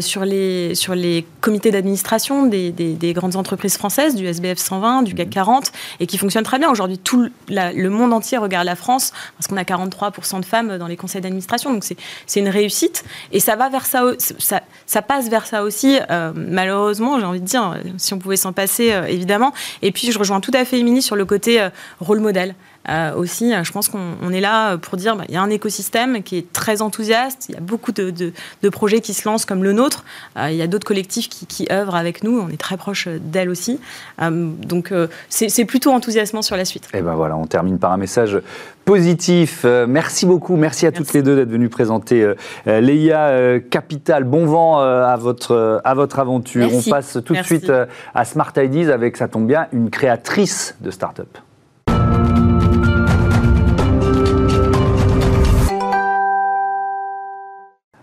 sur, 0.00 0.24
les, 0.24 0.74
sur 0.74 0.94
les 0.94 1.26
comités 1.40 1.70
d'administration 1.70 2.46
des, 2.46 3.12
grandes 3.14 3.36
entreprises 3.36 3.76
françaises, 3.76 4.14
du 4.14 4.26
SBF 4.26 4.58
120, 4.58 5.02
du 5.02 5.14
CAC 5.14 5.30
40, 5.30 5.66
mhm. 5.66 5.78
et 6.00 6.06
qui 6.06 6.18
fonctionnent 6.18 6.44
très 6.44 6.58
bien. 6.58 6.70
Aujourd'hui, 6.70 6.98
tout 6.98 7.28
le 7.48 7.88
monde 7.88 8.12
entier 8.12 8.38
regarde 8.38 8.66
la 8.66 8.76
France, 8.76 9.12
parce 9.36 9.48
qu'on 9.48 9.56
a 9.56 9.62
43% 9.62 10.40
de 10.40 10.44
femmes 10.44 10.78
dans 10.78 10.86
les 10.86 10.96
conseils 10.96 11.20
d'administration. 11.20 11.72
Donc 11.72 11.84
c'est 11.84 12.40
une 12.40 12.48
réussite. 12.48 13.04
Et 13.32 13.40
ça 13.40 13.56
va 13.56 13.68
vers 13.68 13.86
ça, 13.86 14.02
ça, 14.18 14.62
ça 14.86 15.02
passe 15.02 15.28
vers 15.28 15.46
ça 15.46 15.62
aussi, 15.62 15.98
malheureusement, 16.34 17.18
j'ai 17.20 17.26
envie 17.26 17.40
de 17.40 17.46
dire, 17.46 17.76
si 17.98 18.14
on 18.14 18.18
pouvait 18.18 18.36
s'en 18.36 18.52
passer, 18.52 18.94
évidemment. 19.08 19.52
Et 19.82 19.92
puis 19.92 20.12
je 20.12 20.18
rejoins 20.18 20.40
tout 20.40 20.52
à 20.54 20.64
fait 20.64 20.78
Émilie 20.78 21.02
sur 21.02 21.16
le 21.16 21.24
côté 21.32 21.62
euh, 21.62 21.70
rôle 22.00 22.20
modèle. 22.20 22.54
Euh, 22.88 23.14
aussi, 23.14 23.52
je 23.62 23.72
pense 23.72 23.88
qu'on 23.88 24.32
est 24.32 24.40
là 24.40 24.76
pour 24.76 24.96
dire 24.96 25.12
qu'il 25.12 25.20
bah, 25.20 25.26
y 25.28 25.36
a 25.36 25.40
un 25.40 25.50
écosystème 25.50 26.24
qui 26.24 26.36
est 26.36 26.52
très 26.52 26.82
enthousiaste, 26.82 27.46
il 27.48 27.54
y 27.54 27.58
a 27.58 27.60
beaucoup 27.60 27.92
de, 27.92 28.32
projets 28.70 29.00
qui 29.00 29.14
se 29.14 29.26
lancent 29.28 29.44
comme 29.44 29.62
le 29.62 29.72
nôtre, 29.72 30.04
euh, 30.36 30.50
il 30.50 30.56
y 30.56 30.62
a 30.62 30.66
d'autres 30.66 30.86
collectifs 30.86 31.28
qui, 31.28 31.46
qui, 31.46 31.68
œuvrent 31.70 31.94
avec 31.94 32.24
nous, 32.24 32.40
on 32.40 32.48
est 32.48 32.60
très 32.60 32.76
proche 32.76 33.06
d'elles 33.06 33.50
aussi. 33.50 33.78
donc 34.20 34.92
c'est 35.28 35.64
plutôt 35.64 35.92
enthousiasmant 35.92 36.42
sur 36.42 36.56
la 36.56 36.64
suite. 36.64 36.88
Et 36.92 37.02
ben 37.02 37.14
voilà, 37.14 37.36
on 37.36 37.46
termine 37.46 37.78
par 37.78 37.92
un 37.92 37.98
message 37.98 38.40
positif. 38.84 39.64
merci 39.88 40.26
beaucoup, 40.26 40.56
merci 40.56 40.86
à 40.86 40.92
toutes 40.92 41.12
les 41.12 41.22
deux 41.22 41.36
d'être 41.36 41.50
venues 41.50 41.68
présenter 41.68 42.34
Leia 42.66 43.60
Capital. 43.70 44.24
Bon 44.24 44.46
vent 44.46 44.78
à, 44.80 45.16
votre, 45.16 45.80
à 45.84 45.94
votre 45.94 46.18
aventure. 46.18 46.68
On 46.72 46.90
passe 46.90 47.18
tout 47.24 47.34
de 47.34 47.42
suite 47.42 47.72
à 48.14 48.24
Smart 48.24 48.52
Ideas 48.56 48.92
avec, 48.92 49.16
ça 49.16 49.28
tombe 49.28 49.46
bien, 49.46 49.66
une 49.72 49.90
créatrice 49.90 50.76
de 50.80 50.90
start-up. 50.90 51.38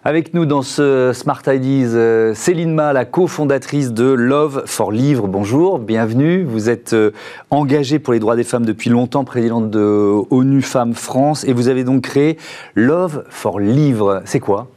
Avec 0.05 0.33
nous 0.33 0.45
dans 0.45 0.61
ce 0.61 1.11
Smart 1.13 1.41
Ideas, 1.45 1.93
euh, 1.93 2.33
Céline 2.33 2.73
Ma, 2.73 2.93
la 2.93 3.03
cofondatrice 3.03 3.91
de 3.91 4.05
Love 4.05 4.63
for 4.65 4.93
Livre. 4.93 5.27
Bonjour, 5.27 5.77
bienvenue. 5.77 6.45
Vous 6.45 6.69
êtes 6.69 6.93
euh, 6.93 7.11
engagée 7.49 7.99
pour 7.99 8.13
les 8.13 8.19
droits 8.19 8.37
des 8.37 8.45
femmes 8.45 8.65
depuis 8.65 8.89
longtemps, 8.89 9.25
présidente 9.25 9.69
de 9.69 10.13
ONU 10.29 10.61
Femmes 10.61 10.93
France, 10.93 11.43
et 11.43 11.51
vous 11.51 11.67
avez 11.67 11.83
donc 11.83 12.03
créé 12.03 12.37
Love 12.75 13.25
for 13.29 13.59
Livre. 13.59 14.21
C'est 14.23 14.39
quoi? 14.39 14.71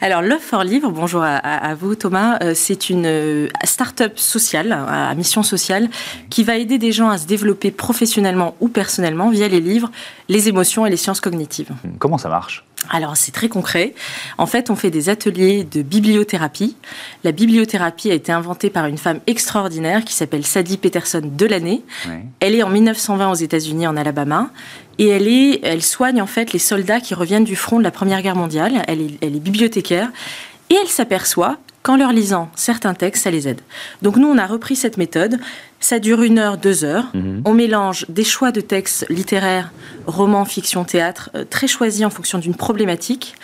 Alors, 0.00 0.22
Love 0.22 0.38
for 0.38 0.62
Livre, 0.62 0.90
bonjour 0.90 1.24
à, 1.24 1.74
vous 1.74 1.96
Thomas, 1.96 2.38
euh, 2.44 2.52
c'est 2.54 2.88
une 2.88 3.48
start-up 3.64 4.16
sociale, 4.16 4.70
à 4.72 5.12
mission 5.16 5.42
sociale, 5.42 5.88
qui 6.30 6.44
va 6.44 6.56
aider 6.56 6.78
des 6.78 6.92
gens 6.92 7.08
à 7.08 7.18
se 7.18 7.26
développer 7.26 7.72
professionnellement 7.72 8.54
ou 8.60 8.68
personnellement 8.68 9.30
via 9.30 9.48
les 9.48 9.60
livres, 9.60 9.90
les 10.28 10.48
émotions 10.48 10.86
et 10.86 10.90
les 10.90 10.96
sciences 10.96 11.20
cognitives. 11.20 11.70
Comment 11.98 12.18
ça 12.18 12.28
marche? 12.28 12.64
Alors 12.90 13.16
c'est 13.16 13.32
très 13.32 13.48
concret. 13.48 13.94
En 14.38 14.46
fait, 14.46 14.70
on 14.70 14.76
fait 14.76 14.90
des 14.90 15.08
ateliers 15.08 15.64
de 15.64 15.82
bibliothérapie. 15.82 16.76
La 17.24 17.32
bibliothérapie 17.32 18.10
a 18.10 18.14
été 18.14 18.32
inventée 18.32 18.70
par 18.70 18.86
une 18.86 18.98
femme 18.98 19.20
extraordinaire 19.26 20.04
qui 20.04 20.14
s'appelle 20.14 20.44
Sadie 20.44 20.78
Peterson 20.78 21.22
Delaney. 21.24 21.82
Elle 22.40 22.54
est 22.54 22.62
en 22.62 22.70
1920 22.70 23.30
aux 23.30 23.34
États-Unis, 23.34 23.86
en 23.86 23.96
Alabama, 23.96 24.50
et 24.98 25.08
elle 25.08 25.28
est, 25.28 25.60
elle 25.62 25.82
soigne 25.82 26.20
en 26.20 26.26
fait 26.26 26.52
les 26.52 26.58
soldats 26.58 27.00
qui 27.00 27.14
reviennent 27.14 27.44
du 27.44 27.56
front 27.56 27.78
de 27.78 27.84
la 27.84 27.90
Première 27.90 28.22
Guerre 28.22 28.36
mondiale. 28.36 28.82
Elle 28.88 29.00
est, 29.00 29.18
elle 29.20 29.36
est 29.36 29.40
bibliothécaire 29.40 30.10
et 30.70 30.76
elle 30.80 30.88
s'aperçoit 30.88 31.58
qu'en 31.82 31.96
leur 31.96 32.12
lisant 32.12 32.50
certains 32.54 32.94
textes, 32.94 33.24
ça 33.24 33.30
les 33.30 33.48
aide. 33.48 33.60
Donc 34.02 34.16
nous, 34.16 34.28
on 34.28 34.38
a 34.38 34.46
repris 34.46 34.76
cette 34.76 34.96
méthode. 34.96 35.38
Ça 35.82 35.98
dure 35.98 36.22
une 36.22 36.38
heure, 36.38 36.58
deux 36.58 36.84
heures. 36.84 37.10
Mhm. 37.12 37.42
On 37.44 37.54
mélange 37.54 38.06
des 38.08 38.22
choix 38.22 38.52
de 38.52 38.60
textes 38.60 39.04
littéraires, 39.10 39.72
romans, 40.06 40.44
fiction, 40.44 40.84
théâtre, 40.84 41.30
euh, 41.34 41.44
très 41.44 41.66
choisis 41.66 42.06
en 42.06 42.10
fonction 42.10 42.38
d'une 42.38 42.54
problématique. 42.54 43.34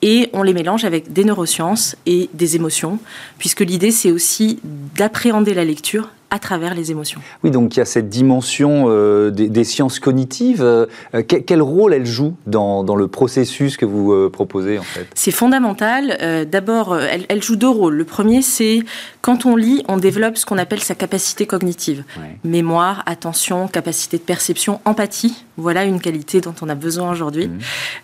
Et 0.00 0.30
on 0.32 0.42
les 0.42 0.54
mélange 0.54 0.86
avec 0.86 1.12
des 1.12 1.22
neurosciences 1.22 1.94
et 2.06 2.30
des 2.32 2.56
émotions, 2.56 2.98
puisque 3.38 3.60
l'idée, 3.60 3.90
c'est 3.90 4.10
aussi 4.10 4.58
d'appréhender 4.96 5.52
la 5.52 5.66
lecture 5.66 6.08
à 6.32 6.38
travers 6.38 6.74
les 6.74 6.90
émotions. 6.90 7.20
Oui, 7.44 7.50
donc 7.50 7.76
il 7.76 7.78
y 7.78 7.82
a 7.82 7.84
cette 7.84 8.08
dimension 8.08 8.84
euh, 8.86 9.30
des, 9.30 9.64
sciences 9.64 10.00
cognitives. 10.00 10.62
Euh, 10.62 10.86
quel, 11.28 11.60
rôle 11.60 11.92
elle 11.92 12.06
joue 12.06 12.34
dans, 12.46 12.82
le 12.96 13.06
processus 13.06 13.76
que 13.76 13.84
vous 13.84 14.12
euh, 14.12 14.30
proposez 14.30 14.78
en 14.78 14.82
fait? 14.82 15.06
C'est 15.14 15.30
fondamental. 15.30 16.46
D'abord, 16.50 16.96
elle, 16.98 17.42
joue 17.42 17.56
deux 17.56 17.68
rôles. 17.68 17.96
Le 17.96 18.04
premier, 18.04 18.40
c'est 18.40 18.80
quand 19.20 19.44
on 19.44 19.56
lit, 19.56 19.84
on 19.88 19.98
développe 19.98 20.38
ce 20.38 20.46
qu'on 20.46 20.56
appelle 20.56 20.80
sa 20.80 20.94
capacité 20.94 21.44
cognitive. 21.44 22.02
Mémoire, 22.44 23.02
attention, 23.04 23.68
capacité 23.68 24.16
de 24.16 24.22
perception, 24.22 24.80
empathie. 24.86 25.44
Voilà 25.58 25.84
une 25.84 26.00
qualité 26.00 26.40
dont 26.40 26.54
on 26.62 26.68
a 26.70 26.74
besoin 26.74 27.10
aujourd'hui. 27.12 27.50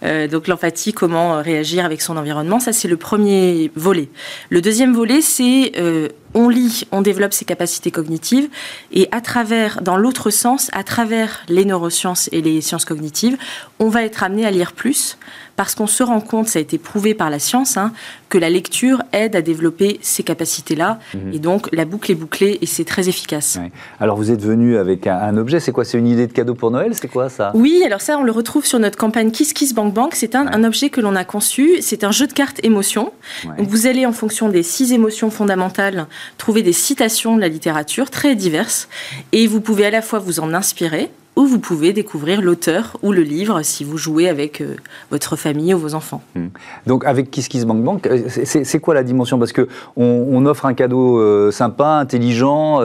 Mmh. 0.03 0.27
donc 0.27 0.49
l'empathie, 0.49 0.93
comment 0.93 1.41
réagir 1.41 1.87
avec 1.87 2.03
son 2.03 2.19
environnement, 2.19 2.61
ça 2.61 2.75
c'est 2.75 2.89
le 2.89 2.99
premier 2.99 3.71
volet. 3.75 4.11
Le 4.51 4.61
deuxième 4.61 4.93
volet, 4.93 5.23
c'est 5.23 5.73
on 6.35 6.49
lit, 6.49 6.85
on 6.93 7.03
développe 7.03 7.33
ses 7.33 7.45
capacités 7.45 7.91
cognitives 7.91 8.49
et 8.93 9.09
à 9.13 9.21
travers, 9.21 9.83
dans 9.83 9.97
l'autre 9.97 10.31
sens, 10.31 10.71
à 10.73 10.85
travers 10.85 11.43
les 11.49 11.65
neurosciences 11.65 12.29
et 12.33 12.43
les 12.43 12.61
sciences 12.61 12.85
cognitives, 12.85 13.37
on 13.79 13.89
va 13.89 14.03
être 14.03 14.23
amené 14.23 14.47
à 14.47 14.51
lire 14.51 14.73
plus 14.73 15.17
parce 15.59 15.75
qu'on 15.75 15.89
se 15.89 16.05
rend 16.05 16.21
compte, 16.21 16.47
ça 16.47 16.61
a 16.61 16.63
été 16.63 16.79
prouvé 16.79 17.15
par 17.15 17.31
la 17.31 17.41
science, 17.41 17.77
hein, 17.77 17.93
que 18.29 18.39
la 18.39 18.49
lecture 18.49 19.03
aide 19.13 19.35
à 19.35 19.43
développer 19.43 19.99
ces 20.03 20.23
capacités-là. 20.23 21.01
Mhm. 21.15 21.33
Et 21.33 21.41
donc, 21.41 21.69
la 21.73 21.85
boucle 21.85 22.13
est 22.13 22.15
bouclée 22.15 22.59
et 22.63 22.67
c'est 22.67 22.85
très 22.85 23.09
efficace. 23.09 23.59
Alors, 23.99 24.17
vous 24.17 24.31
êtes 24.31 24.41
venu 24.41 24.77
avec 24.77 25.09
un, 25.09 25.37
objet, 25.37 25.59
c'est 25.59 25.73
quoi? 25.73 25.85
C'est 25.85 25.99
une 25.99 26.07
idée 26.07 26.29
de 26.29 26.33
cadeau 26.33 26.55
pour 26.55 26.71
Noël? 26.71 26.93
C'est 26.95 27.09
quoi 27.09 27.29
ça? 27.29 27.51
Oui, 27.55 27.83
alors 27.85 28.01
ça, 28.01 28.17
on 28.19 28.23
le 28.23 28.31
retrouve 28.31 28.67
sur 28.67 28.79
notre 28.79 28.97
campagne 28.97 29.33
Kiss 29.33 29.53
Kiss 29.53 29.75
Bank 29.75 29.93
Bank. 29.93 30.15
C'est 30.15 30.37
un, 30.37 30.63
objet 30.63 30.91
que 30.91 31.01
l'on 31.01 31.17
a 31.17 31.25
conçu. 31.25 31.79
C'est 31.81 32.05
un 32.05 32.13
jeu 32.13 32.29
de 32.29 32.33
cartes 32.33 32.61
émotions. 32.63 33.13
Donc, 33.45 33.67
vous 33.67 33.89
allez, 33.89 34.07
en 34.07 34.13
fonction 34.13 34.51
des 34.51 34.63
six 34.63 34.93
émotions 34.93 35.29
fondamentales, 35.29 36.07
trouver 36.37 36.63
des 36.63 36.73
citations 36.73 37.35
de 37.35 37.41
la 37.41 37.49
littérature 37.49 38.11
très 38.11 38.37
diverses. 38.37 38.89
Et 39.33 39.49
vous 39.49 39.61
pouvez 39.61 39.87
à 39.87 39.91
la 39.91 40.03
fois 40.03 40.21
vous 40.21 40.39
en 40.39 40.55
inspirer, 40.55 41.11
où 41.37 41.47
vous 41.47 41.59
pouvez 41.59 41.93
découvrir 41.93 42.43
l'auteur 42.43 42.97
ou 43.03 43.13
le 43.13 43.23
livre 43.23 43.63
si 43.63 43.85
vous 43.85 43.97
jouez 43.97 44.29
avec 44.29 44.61
euh, 44.61 44.77
votre 45.11 45.37
famille 45.37 45.73
ou 45.73 45.79
vos 45.79 45.95
enfants. 45.95 46.23
Hmm. 46.35 46.49
Donc 46.87 47.05
avec 47.05 47.31
Kiss 47.31 47.49
Kiss 47.49 47.65
Bank 47.65 47.83
Bank, 47.83 48.07
euh, 48.07 48.29
c'est 48.29 48.81
quoi 48.81 48.95
la 48.95 49.05
dimension? 49.05 49.39
Parce 49.39 49.53
que 49.53 49.69
on, 49.97 50.45
offre 50.47 50.67
un 50.67 50.75
cadeau 50.75 51.19
euh, 51.19 51.51
sympa, 51.51 51.99
intelligent, 52.01 52.81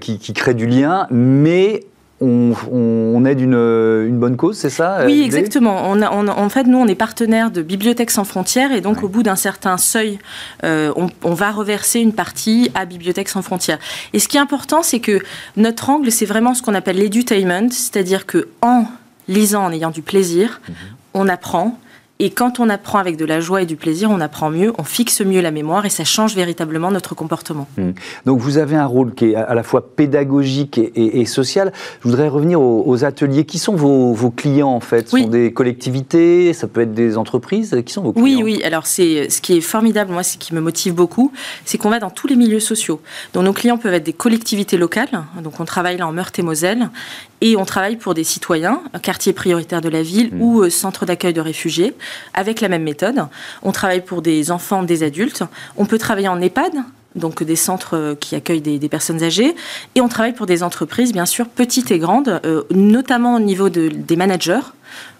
qui, 0.00 0.32
crée 0.34 0.54
du 0.54 0.66
lien, 0.66 1.06
mais 1.10 1.84
on, 2.20 3.24
aide 3.26 3.40
une, 3.40 4.18
bonne 4.18 4.36
cause, 4.36 4.56
c'est 4.56 4.70
ça 4.70 5.02
Oui, 5.04 5.22
exactement. 5.22 5.90
On 5.90 6.02
en 6.02 6.48
fait, 6.48 6.64
nous, 6.64 6.78
on 6.78 6.86
est 6.86 6.94
partenaire 6.94 7.50
de 7.50 7.62
Bibliothèques 7.62 8.10
sans 8.10 8.24
frontières 8.24 8.72
et 8.72 8.80
donc 8.80 9.02
au 9.02 9.08
bout 9.08 9.22
d'un 9.22 9.36
certain 9.36 9.76
seuil, 9.76 10.18
euh, 10.64 10.92
on, 10.96 11.34
va 11.34 11.50
reverser 11.50 12.00
une 12.00 12.14
partie 12.14 12.70
à 12.74 12.86
Bibliothèques 12.86 13.28
sans 13.28 13.42
frontières. 13.42 13.78
Et 14.12 14.18
ce 14.18 14.28
qui 14.28 14.38
est 14.38 14.40
important, 14.40 14.82
c'est 14.82 15.00
que 15.00 15.20
notre 15.56 15.90
angle, 15.90 16.10
c'est 16.10 16.26
vraiment 16.26 16.54
ce 16.54 16.62
qu'on 16.62 16.74
appelle 16.74 16.96
l'edutainment, 16.96 17.68
c'est-à-dire 17.70 18.24
que 18.24 18.48
en 18.62 18.86
lisant, 19.28 19.64
en 19.64 19.72
ayant 19.72 19.90
du 19.90 20.02
plaisir, 20.02 20.60
mhm. 20.68 20.74
on 21.14 21.28
apprend, 21.28 21.78
et 22.18 22.30
quand 22.30 22.60
on 22.60 22.70
apprend 22.70 22.98
avec 22.98 23.16
de 23.16 23.26
la 23.26 23.40
joie 23.40 23.60
et 23.60 23.66
du 23.66 23.76
plaisir, 23.76 24.10
on 24.10 24.20
apprend 24.20 24.48
mieux, 24.48 24.72
on 24.78 24.84
fixe 24.84 25.20
mieux 25.20 25.42
la 25.42 25.50
mémoire 25.50 25.84
et 25.84 25.90
ça 25.90 26.04
change 26.04 26.34
véritablement 26.34 26.90
notre 26.90 27.14
comportement. 27.14 27.68
Hmm. 27.76 27.90
Donc 28.24 28.40
vous 28.40 28.56
avez 28.56 28.76
un 28.76 28.86
rôle 28.86 29.14
qui 29.14 29.32
est 29.32 29.34
à 29.34 29.54
la 29.54 29.62
fois 29.62 29.94
pédagogique 29.94 30.80
et, 30.94 31.26
social. 31.26 31.72
Je 32.02 32.08
voudrais 32.08 32.28
revenir 32.28 32.60
aux, 32.60 33.04
ateliers. 33.04 33.44
Qui 33.44 33.58
sont 33.58 33.74
vos, 33.76 34.30
clients 34.30 34.70
en 34.70 34.80
fait? 34.80 35.08
Ce 35.08 35.18
sont 35.18 35.28
des 35.28 35.52
collectivités, 35.52 36.52
ça 36.54 36.68
peut 36.68 36.80
être 36.80 36.94
des 36.94 37.18
entreprises. 37.18 37.76
Qui 37.84 37.92
sont 37.92 38.02
vos 38.02 38.12
clients? 38.12 38.24
Oui, 38.24 38.42
oui. 38.42 38.62
Alors 38.64 38.86
c'est 38.86 39.28
ce 39.28 39.42
qui 39.42 39.58
est 39.58 39.60
formidable, 39.60 40.12
moi, 40.12 40.22
ce 40.22 40.38
qui 40.38 40.54
me 40.54 40.60
motive 40.60 40.94
beaucoup, 40.94 41.32
c'est 41.66 41.76
qu'on 41.76 41.90
va 41.90 41.98
dans 41.98 42.10
tous 42.10 42.28
les 42.28 42.36
milieux 42.36 42.60
sociaux. 42.60 43.00
Donc 43.34 43.44
nos 43.44 43.52
clients 43.52 43.76
peuvent 43.76 43.94
être 43.94 44.04
des 44.04 44.14
collectivités 44.14 44.78
locales. 44.78 45.24
Donc 45.42 45.60
on 45.60 45.66
travaille 45.66 45.98
là 45.98 46.06
en 46.06 46.12
Meurthe-et-Moselle 46.12 46.88
et 47.35 47.35
on 47.56 47.64
travaille 47.64 47.96
pour 47.96 48.14
des 48.14 48.24
citoyens, 48.24 48.82
quartier 49.02 49.32
prioritaire 49.32 49.80
de 49.80 49.88
la 49.88 50.02
ville 50.02 50.34
hmm. 50.34 50.42
ou 50.42 50.62
euh, 50.62 50.70
centre 50.70 51.06
d'accueil 51.06 51.32
de 51.32 51.40
réfugiés 51.40 51.94
avec 52.34 52.60
la 52.60 52.68
même 52.68 52.82
méthode. 52.82 53.26
On 53.62 53.72
travaille 53.72 54.00
pour 54.00 54.22
des 54.22 54.50
enfants, 54.50 54.82
des 54.82 55.02
adultes. 55.02 55.42
On 55.76 55.86
peut 55.86 55.98
travailler 55.98 56.28
en 56.28 56.40
EHPAD, 56.40 56.72
donc 57.14 57.42
des 57.42 57.56
centres 57.56 57.96
euh, 57.96 58.14
qui 58.14 58.34
accueillent 58.34 58.60
des, 58.60 58.88
personnes 58.88 59.22
âgées. 59.22 59.54
Et 59.94 60.00
on 60.00 60.08
travaille 60.08 60.34
pour 60.34 60.46
des 60.46 60.62
entreprises, 60.62 61.12
bien 61.12 61.26
sûr, 61.26 61.48
petites 61.48 61.90
et 61.90 61.98
grandes, 61.98 62.40
euh, 62.44 62.62
notamment 62.70 63.36
au 63.36 63.40
niveau 63.40 63.68
des 63.68 64.16
managers 64.16 64.60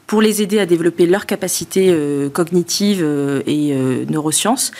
pour 0.07 0.23
les 0.23 0.43
aider 0.43 0.59
à 0.59 0.67
développer 0.67 1.07
leurs 1.07 1.27
capacités 1.27 1.89
euh, 1.91 2.29
cognitives 2.29 3.05
et 3.47 3.75
neurosciences. 4.09 4.73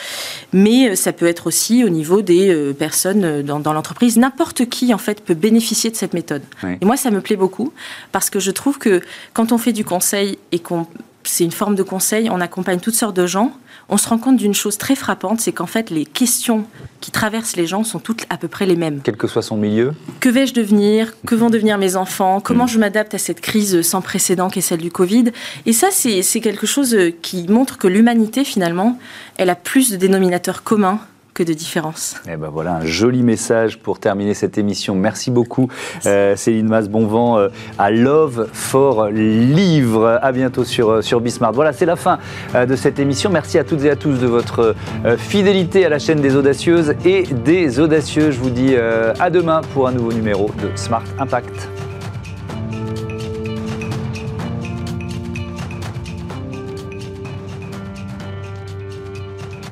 Mais 0.53 0.95
ça 0.95 1.13
peut 1.13 1.25
être 1.25 1.47
aussi 1.47 1.83
au 1.83 1.89
niveau 1.89 2.21
des 2.21 2.73
personnes 2.77 3.41
dans, 3.41 3.73
l'entreprise. 3.73 4.17
N'importe 4.17 4.69
qui, 4.69 4.93
en 4.93 4.97
fait, 4.97 5.21
peut 5.21 5.33
bénéficier 5.33 5.89
de 5.89 5.95
cette 5.95 6.13
méthode. 6.13 6.43
Et 6.81 6.85
moi, 6.85 6.97
ça 6.97 7.11
me 7.11 7.21
plaît 7.21 7.35
beaucoup 7.35 7.73
parce 8.11 8.29
que 8.29 8.39
je 8.39 8.51
trouve 8.51 8.77
que 8.77 9.01
quand 9.33 9.51
on 9.51 9.57
fait 9.57 9.73
du 9.73 9.83
conseil 9.83 10.37
et 10.51 10.59
qu'on 10.59 10.87
c'est 11.29 11.43
une 11.43 11.51
forme 11.51 11.75
de 11.75 11.83
conseil. 11.83 12.29
On 12.29 12.41
accompagne 12.41 12.79
toutes 12.79 12.95
sortes 12.95 13.15
de 13.15 13.27
gens. 13.27 13.51
On 13.89 13.97
se 13.97 14.09
rend 14.09 14.17
compte 14.17 14.37
d'une 14.37 14.53
chose 14.53 14.77
très 14.77 14.95
frappante, 14.95 15.39
c'est 15.39 15.53
qu'en 15.53 15.65
fait, 15.65 15.89
les 15.89 16.05
questions 16.05 16.65
qui 16.99 17.11
traversent 17.11 17.55
les 17.55 17.67
gens 17.67 17.83
sont 17.83 17.99
toutes 17.99 18.25
à 18.29 18.37
peu 18.37 18.47
près 18.47 18.65
les 18.65 18.75
mêmes. 18.75 18.99
Quel 19.03 19.15
que 19.15 19.27
soit 19.27 19.41
son 19.41 19.55
milieu. 19.55 19.93
Que 20.19 20.27
vais-je 20.29 20.53
devenir? 20.53 21.13
Que 21.25 21.35
vont 21.35 21.49
devenir 21.49 21.77
mes 21.77 21.95
enfants? 21.95 22.41
Comment 22.41 22.65
mm. 22.65 22.69
je 22.69 22.79
m'adapte 22.79 23.13
à 23.13 23.17
cette 23.17 23.39
crise 23.39 23.81
sans 23.83 24.01
précédent 24.01 24.49
qu'est 24.49 24.61
celle 24.61 24.81
du 24.81 24.91
Covid? 24.91 25.31
Et 25.65 25.73
ça, 25.73 25.87
c'est 25.91 26.41
quelque 26.41 26.67
chose 26.67 26.97
qui 27.21 27.47
montre 27.47 27.77
que 27.77 27.87
l'humanité, 27.87 28.43
finalement, 28.43 28.99
elle 29.37 29.49
a 29.49 29.55
plus 29.55 29.91
de 29.91 29.95
dénominateurs 29.95 30.63
communs 30.63 30.99
de 31.45 31.53
différence. 31.53 32.15
Et 32.27 32.31
eh 32.33 32.37
ben 32.37 32.49
voilà 32.49 32.75
un 32.75 32.85
joli 32.85 33.23
message 33.23 33.79
pour 33.79 33.99
terminer 33.99 34.33
cette 34.33 34.57
émission. 34.57 34.95
Merci 34.95 35.31
beaucoup 35.31 35.69
euh, 36.05 36.35
Céline 36.35 36.67
Mas, 36.67 36.89
bon 36.89 37.07
vent 37.07 37.37
euh, 37.37 37.49
à 37.77 37.91
Love 37.91 38.47
for 38.53 39.07
Livre. 39.07 40.19
À 40.21 40.31
bientôt 40.31 40.63
sur, 40.63 40.89
euh, 40.89 41.01
sur 41.01 41.21
Bismart. 41.21 41.53
Voilà, 41.53 41.73
c'est 41.73 41.85
la 41.85 41.95
fin 41.95 42.19
de 42.53 42.75
cette 42.75 42.99
émission. 42.99 43.29
Merci 43.29 43.57
à 43.57 43.63
toutes 43.63 43.83
et 43.83 43.89
à 43.89 43.95
tous 43.95 44.19
de 44.19 44.27
votre 44.27 44.75
fidélité 45.17 45.85
à 45.85 45.89
la 45.89 45.99
chaîne 45.99 46.21
des 46.21 46.35
audacieuses 46.35 46.93
et 47.05 47.23
des 47.23 47.79
audacieux. 47.79 48.31
Je 48.31 48.39
vous 48.39 48.49
dis 48.49 48.75
à 48.75 49.29
demain 49.29 49.61
pour 49.73 49.87
un 49.87 49.91
nouveau 49.91 50.13
numéro 50.13 50.49
de 50.61 50.69
Smart 50.75 51.03
Impact. 51.19 51.86